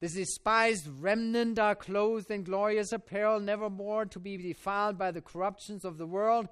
[0.00, 5.22] The despised remnant are clothed in glorious apparel, never more to be defiled by the
[5.22, 6.48] corruptions of the world.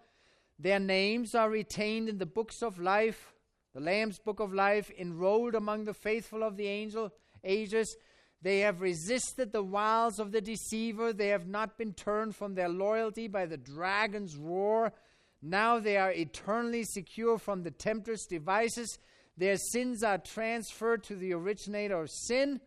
[0.58, 3.34] Their names are retained in the books of life,
[3.74, 7.96] the Lamb's book of life, enrolled among the faithful of the angel ages.
[8.40, 11.12] They have resisted the wiles of the deceiver.
[11.12, 14.92] They have not been turned from their loyalty by the dragon's roar.
[15.42, 18.98] Now they are eternally secure from the tempter's devices.
[19.36, 22.60] Their sins are transferred to the originator of sin.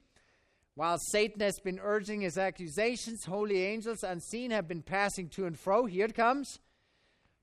[0.78, 5.58] While Satan has been urging his accusations, holy angels unseen have been passing to and
[5.58, 5.88] fro.
[5.88, 6.60] Here it comes.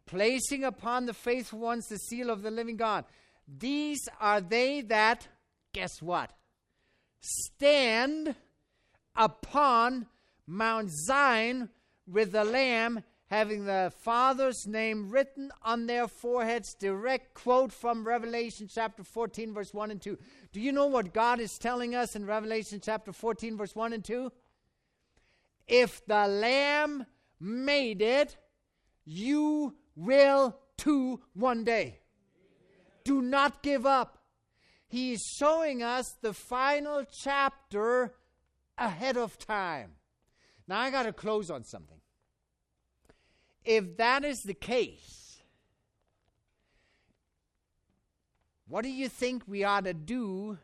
[0.06, 3.06] Placing upon the faithful ones the seal of the living God.
[3.48, 5.26] These are they that,
[5.72, 6.30] guess what?
[7.22, 8.36] Stand
[9.16, 10.06] upon
[10.46, 11.70] Mount Zion
[12.06, 16.74] with the Lamb having the Father's name written on their foreheads.
[16.74, 20.18] Direct quote from Revelation chapter 14, verse 1 and 2.
[20.52, 24.04] Do you know what God is telling us in Revelation chapter 14, verse 1 and
[24.04, 24.30] 2?
[25.66, 27.06] If the Lamb
[27.40, 28.36] made it,
[29.04, 32.00] you will too one day.
[33.04, 34.18] Do not give up.
[34.88, 38.14] He is showing us the final chapter
[38.78, 39.92] ahead of time.
[40.68, 41.98] Now, I got to close on something.
[43.64, 45.42] If that is the case,
[48.68, 50.58] what do you think we ought to do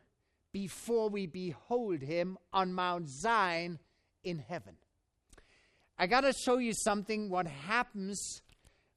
[0.53, 3.79] before we behold him on Mount Zion
[4.23, 4.75] in heaven?
[5.99, 8.43] I got to show you something what happens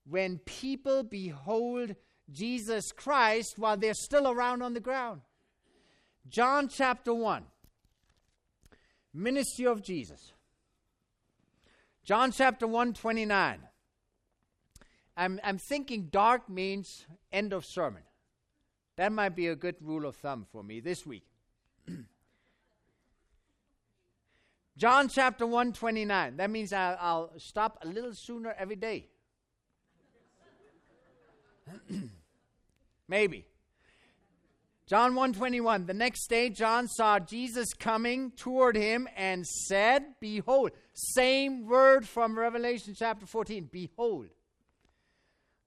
[0.10, 1.95] when people behold
[2.32, 5.22] Jesus Christ while they're still around on the ground.
[6.28, 7.43] John chapter 1,
[9.14, 10.32] ministry of Jesus.
[12.06, 13.60] John chapter 1, 29.
[15.16, 18.03] I'm, I'm thinking dark means end of sermon.
[18.95, 21.26] That might be a good rule of thumb for me this week.
[24.78, 26.38] John chapter 1, 29.
[26.38, 29.07] That means I'll, I'll stop a little sooner every day.
[33.07, 33.45] Maybe.
[34.86, 41.66] John 121 The next day John saw Jesus coming toward him and said, Behold, same
[41.68, 44.28] word from Revelation chapter 14, behold,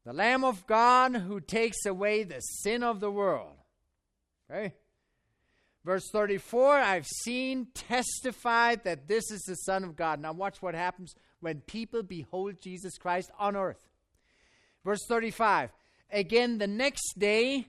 [0.06, 3.56] the Lamb of God who takes away the sin of the world.
[4.48, 4.72] Okay?
[5.84, 10.20] Verse 34 I've seen, testified that this is the Son of God.
[10.20, 13.84] Now, watch what happens when people behold Jesus Christ on earth.
[14.84, 15.70] Verse 35
[16.12, 17.66] Again, the next day,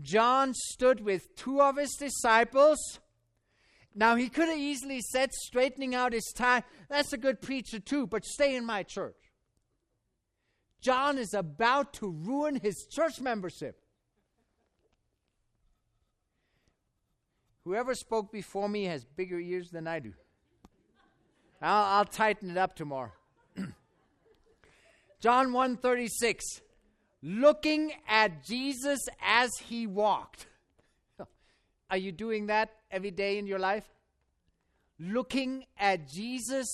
[0.00, 3.00] John stood with two of his disciples.
[3.96, 8.06] Now, he could have easily said, straightening out his tie, that's a good preacher too,
[8.06, 9.29] but stay in my church.
[10.80, 13.80] John is about to ruin his church membership.
[17.64, 20.14] Whoever spoke before me has bigger ears than I do.
[21.60, 23.12] I'll, I'll tighten it up tomorrow.
[25.20, 26.62] John 136
[27.22, 30.46] looking at Jesus as he walked.
[31.90, 33.84] Are you doing that every day in your life?
[34.98, 36.66] Looking at Jesus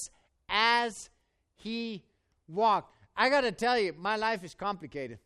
[0.48, 1.11] as
[1.57, 2.04] he
[2.48, 2.95] walked.
[3.17, 5.19] I got to tell you, my life is complicated.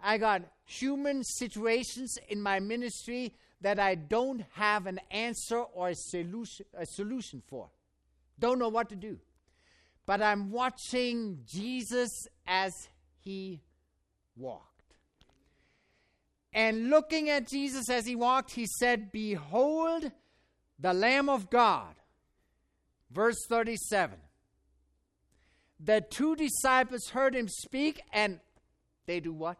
[0.00, 5.94] I got human situations in my ministry that I don't have an answer or a
[5.94, 7.68] solution, a solution for.
[8.38, 9.18] Don't know what to do.
[10.06, 12.10] But I'm watching Jesus
[12.46, 12.72] as
[13.20, 13.60] he
[14.36, 14.64] walked.
[16.52, 20.10] And looking at Jesus as he walked, he said, Behold
[20.78, 21.94] the Lamb of God.
[23.10, 24.16] Verse 37.
[25.80, 28.40] The two disciples heard him speak, and
[29.06, 29.58] they do what?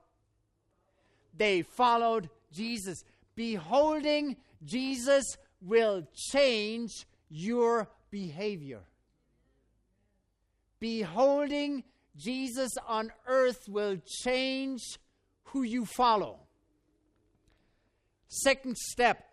[1.36, 3.04] They followed Jesus.
[3.36, 8.80] Beholding Jesus will change your behavior.
[10.80, 11.84] Beholding
[12.16, 14.82] Jesus on earth will change
[15.44, 16.40] who you follow.
[18.28, 19.24] Second step.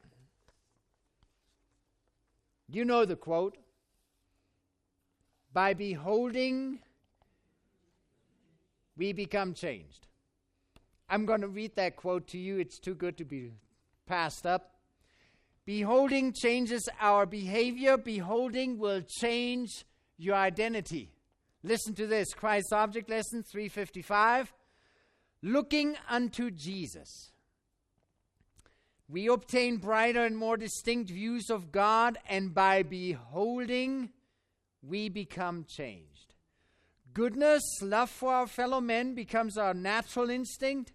[2.67, 3.57] You know the quote.
[5.56, 6.80] By beholding,
[8.97, 10.06] we become changed.
[11.08, 12.58] I'm going to read that quote to you.
[12.58, 13.53] It's too good to be
[14.06, 14.72] passed up.
[15.66, 17.95] Beholding changes our behavior.
[17.95, 19.86] Beholding will change
[20.18, 21.14] your identity.
[21.64, 24.53] Listen to this Christ's Object Lesson 355.
[25.41, 27.32] Looking unto Jesus,
[29.08, 34.10] we obtain brighter and more distinct views of God, and by beholding,
[34.88, 36.33] we become changed.
[37.13, 40.91] Goodness, love for our fellow men becomes our natural instinct.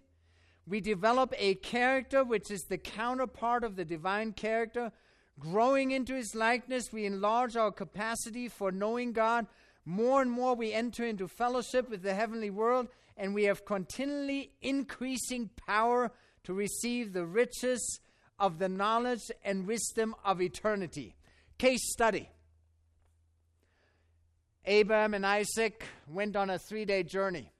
[0.67, 4.91] We develop a character which is the counterpart of the divine character.
[5.39, 9.47] Growing into his likeness, we enlarge our capacity for knowing God
[9.83, 12.87] more and more we enter into fellowship with the heavenly world,
[13.17, 16.11] and we have continually increasing power
[16.43, 17.99] to receive the riches
[18.39, 21.15] of the knowledge and wisdom of eternity.
[21.57, 22.29] Case study
[24.65, 27.51] Abraham and Isaac went on a three day journey.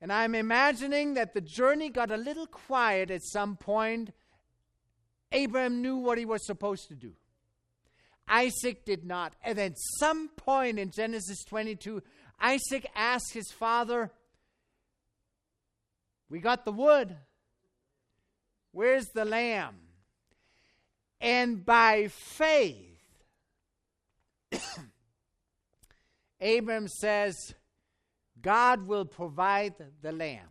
[0.00, 4.12] And I'm imagining that the journey got a little quiet at some point.
[5.32, 7.12] Abraham knew what he was supposed to do.
[8.28, 9.34] Isaac did not.
[9.42, 12.02] And at some point in Genesis 22,
[12.40, 14.12] Isaac asked his father,
[16.30, 17.16] We got the wood.
[18.70, 19.76] Where's the lamb?
[21.20, 23.00] And by faith,
[26.40, 27.54] Abram says,
[28.40, 30.48] God will provide the lamb.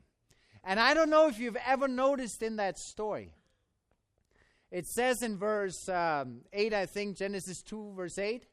[0.63, 3.33] And I don't know if you've ever noticed in that story.
[4.69, 8.45] It says in verse um, 8, I think, Genesis 2, verse 8,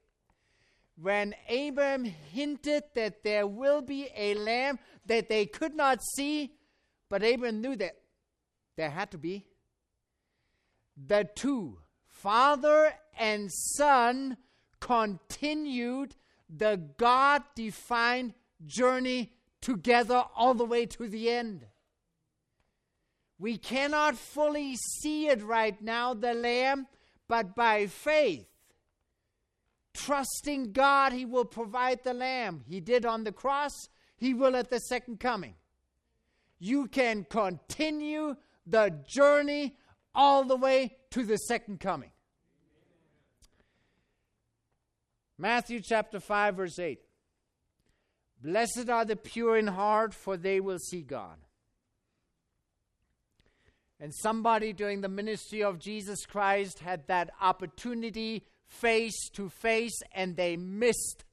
[0.96, 6.52] when Abram hinted that there will be a lamb that they could not see,
[7.08, 7.96] but Abram knew that
[8.76, 9.44] there had to be.
[10.96, 14.36] The two, father and son,
[14.78, 16.14] continued
[16.48, 18.34] the God defined
[18.66, 21.66] journey together all the way to the end.
[23.38, 26.86] We cannot fully see it right now, the Lamb,
[27.28, 28.46] but by faith,
[29.92, 32.62] trusting God, He will provide the Lamb.
[32.66, 35.54] He did on the cross, He will at the second coming.
[36.58, 38.36] You can continue
[38.66, 39.76] the journey
[40.14, 42.10] all the way to the second coming.
[45.38, 47.00] Matthew chapter 5, verse 8.
[48.42, 51.38] Blessed are the pure in heart, for they will see God.
[53.98, 60.36] And somebody during the ministry of Jesus Christ had that opportunity face to face, and
[60.36, 61.24] they missed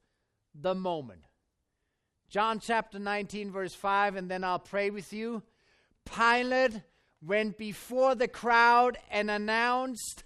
[0.54, 1.26] the moment.
[2.28, 5.42] John chapter 19, verse 5, and then I'll pray with you.
[6.04, 6.80] Pilate
[7.20, 10.24] went before the crowd and announced,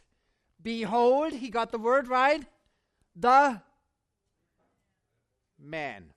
[0.63, 2.45] Behold, he got the word right,
[3.15, 3.61] the
[5.67, 6.13] man.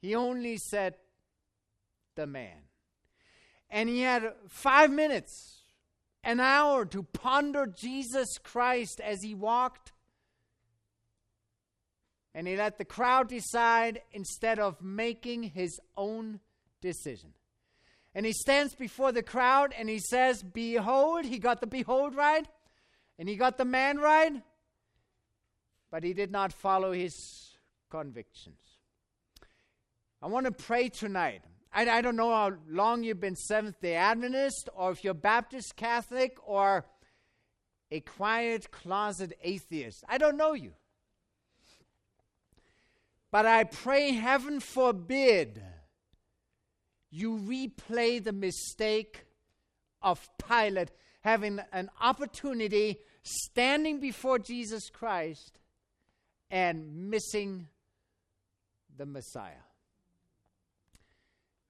[0.00, 0.96] He only said
[2.14, 2.68] the man.
[3.70, 5.62] And he had five minutes,
[6.22, 9.92] an hour to ponder Jesus Christ as he walked.
[12.34, 16.40] And he let the crowd decide instead of making his own
[16.80, 17.32] decision.
[18.14, 22.46] And he stands before the crowd and he says, Behold, he got the behold right,
[23.18, 24.42] and he got the man right,
[25.92, 27.54] but he did not follow his
[27.90, 28.78] convictions.
[30.22, 31.42] I want to pray tonight.
[31.70, 35.76] I, I don't know how long you've been Seventh day Adventist, or if you're Baptist,
[35.76, 36.86] Catholic, or
[37.90, 40.02] a quiet closet atheist.
[40.08, 40.72] I don't know you.
[43.30, 45.62] But I pray, heaven forbid,
[47.10, 49.26] you replay the mistake
[50.00, 50.90] of Pilate
[51.20, 55.58] having an opportunity standing before Jesus Christ
[56.52, 57.66] and missing
[58.96, 59.64] the Messiah.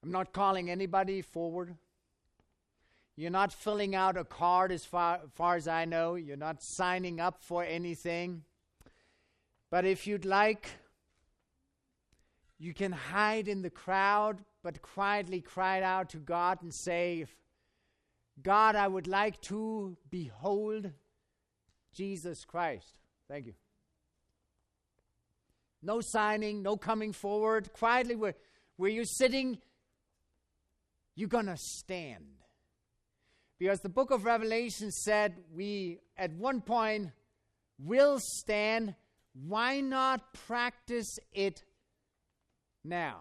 [0.03, 1.77] I'm not calling anybody forward.
[3.15, 6.17] You're not filling out a card as far, far as I know.
[6.17, 8.43] You're not signing up for anything.
[9.71, 10.69] But if you'd like,
[12.59, 17.27] you can hide in the crowd, but quietly cry out to God and say,
[18.43, 20.91] God, I would like to behold
[21.93, 22.99] Jesus Christ.
[23.29, 23.55] Thank you.
[25.83, 27.73] No signing, no coming forward.
[27.73, 28.35] Quietly, where,
[28.77, 29.59] where you're sitting,
[31.17, 32.25] you're going to stand.
[33.59, 37.11] Because the book of Revelation said we, at one point,
[37.79, 38.95] will stand.
[39.35, 41.63] Why not practice it
[42.85, 43.21] now?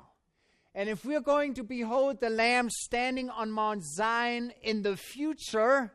[0.73, 5.91] And if we're going to behold the Lamb standing on Mount Zion in the future,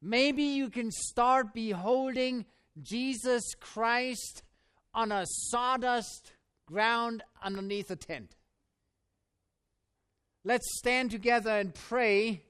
[0.00, 2.46] maybe you can start beholding
[2.80, 4.42] Jesus Christ
[4.94, 6.32] on a sawdust
[6.66, 8.36] ground underneath a tent.
[10.44, 12.42] Let's stand together and pray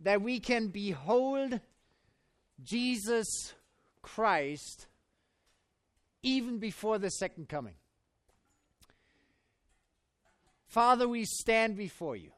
[0.00, 1.60] that we can behold
[2.62, 3.54] Jesus
[4.02, 4.86] Christ
[6.22, 7.74] even before the second coming.
[10.66, 12.30] Father, we stand before you.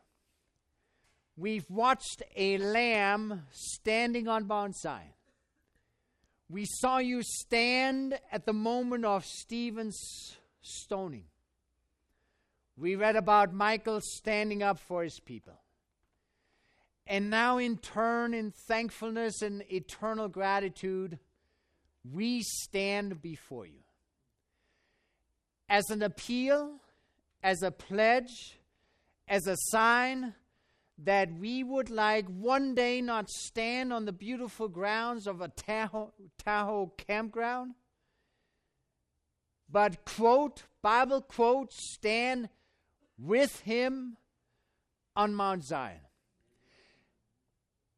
[1.36, 5.12] We've watched a lamb standing on Mount Zion.
[6.48, 11.24] We saw you stand at the moment of Stephen's stoning.
[12.76, 15.60] We read about Michael standing up for his people.
[17.06, 21.18] And now, in turn, in thankfulness and eternal gratitude,
[22.10, 23.80] we stand before you.
[25.68, 26.80] As an appeal,
[27.42, 28.58] as a pledge,
[29.28, 30.34] as a sign
[30.98, 36.12] that we would like one day not stand on the beautiful grounds of a Tahoe,
[36.38, 37.74] Tahoe campground,
[39.68, 42.48] but quote, Bible quote, stand
[43.18, 44.16] with him
[45.16, 46.00] on Mount Zion.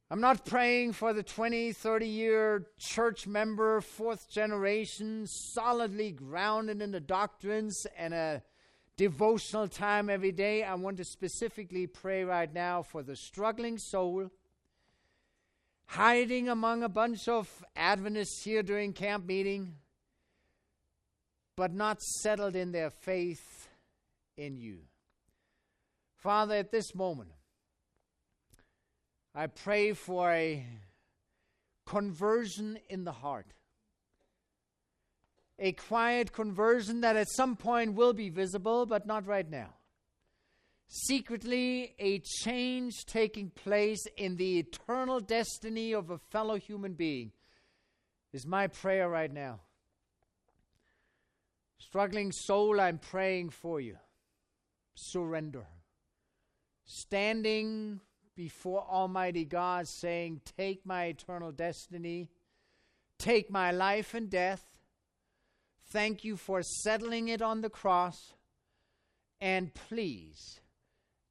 [0.08, 6.92] I'm not praying for the 20, 30 year church member, fourth generation, solidly grounded in
[6.92, 8.42] the doctrines and a
[8.96, 10.64] devotional time every day.
[10.64, 14.30] I want to specifically pray right now for the struggling soul
[15.86, 19.76] hiding among a bunch of Adventists here during camp meeting,
[21.56, 23.68] but not settled in their faith
[24.36, 24.78] in you.
[26.16, 27.30] Father, at this moment,
[29.34, 30.66] I pray for a
[31.84, 33.46] conversion in the heart.
[35.58, 39.74] A quiet conversion that at some point will be visible, but not right now.
[40.88, 47.32] Secretly, a change taking place in the eternal destiny of a fellow human being
[48.32, 49.60] is my prayer right now.
[51.78, 53.96] Struggling soul, I'm praying for you.
[54.94, 55.66] Surrender.
[56.84, 58.00] Standing
[58.36, 62.30] before Almighty God, saying, Take my eternal destiny,
[63.18, 64.64] take my life and death.
[65.88, 68.34] Thank you for settling it on the cross,
[69.40, 70.60] and please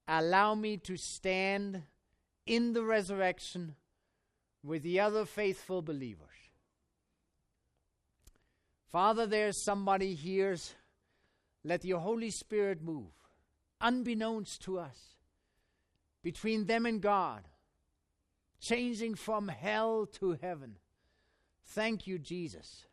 [0.07, 1.83] allow me to stand
[2.45, 3.75] in the resurrection
[4.63, 6.29] with the other faithful believers.
[8.87, 10.55] Father, there's somebody here.
[11.63, 13.11] Let your Holy Spirit move,
[13.81, 15.15] unbeknownst to us
[16.23, 17.49] between them and God,
[18.61, 20.77] changing from hell to heaven.
[21.65, 22.85] Thank you, Jesus.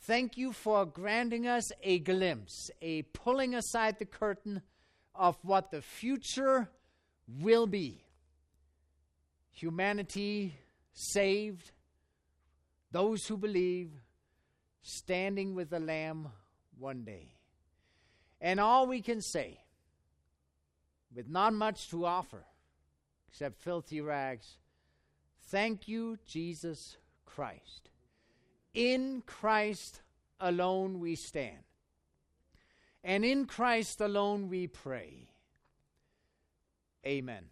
[0.00, 4.62] Thank you for granting us a glimpse, a pulling aside the curtain
[5.14, 6.70] of what the future
[7.26, 8.04] will be.
[9.50, 10.54] Humanity
[10.94, 11.72] saved,
[12.92, 13.90] those who believe,
[14.82, 16.28] standing with the Lamb
[16.78, 17.34] one day.
[18.40, 19.58] And all we can say
[21.14, 22.44] with not much to offer
[23.28, 24.58] except filthy rags.
[25.50, 27.90] Thank you, Jesus Christ.
[28.78, 30.02] In Christ
[30.38, 31.64] alone we stand,
[33.02, 35.26] and in Christ alone we pray.
[37.04, 37.46] Amen.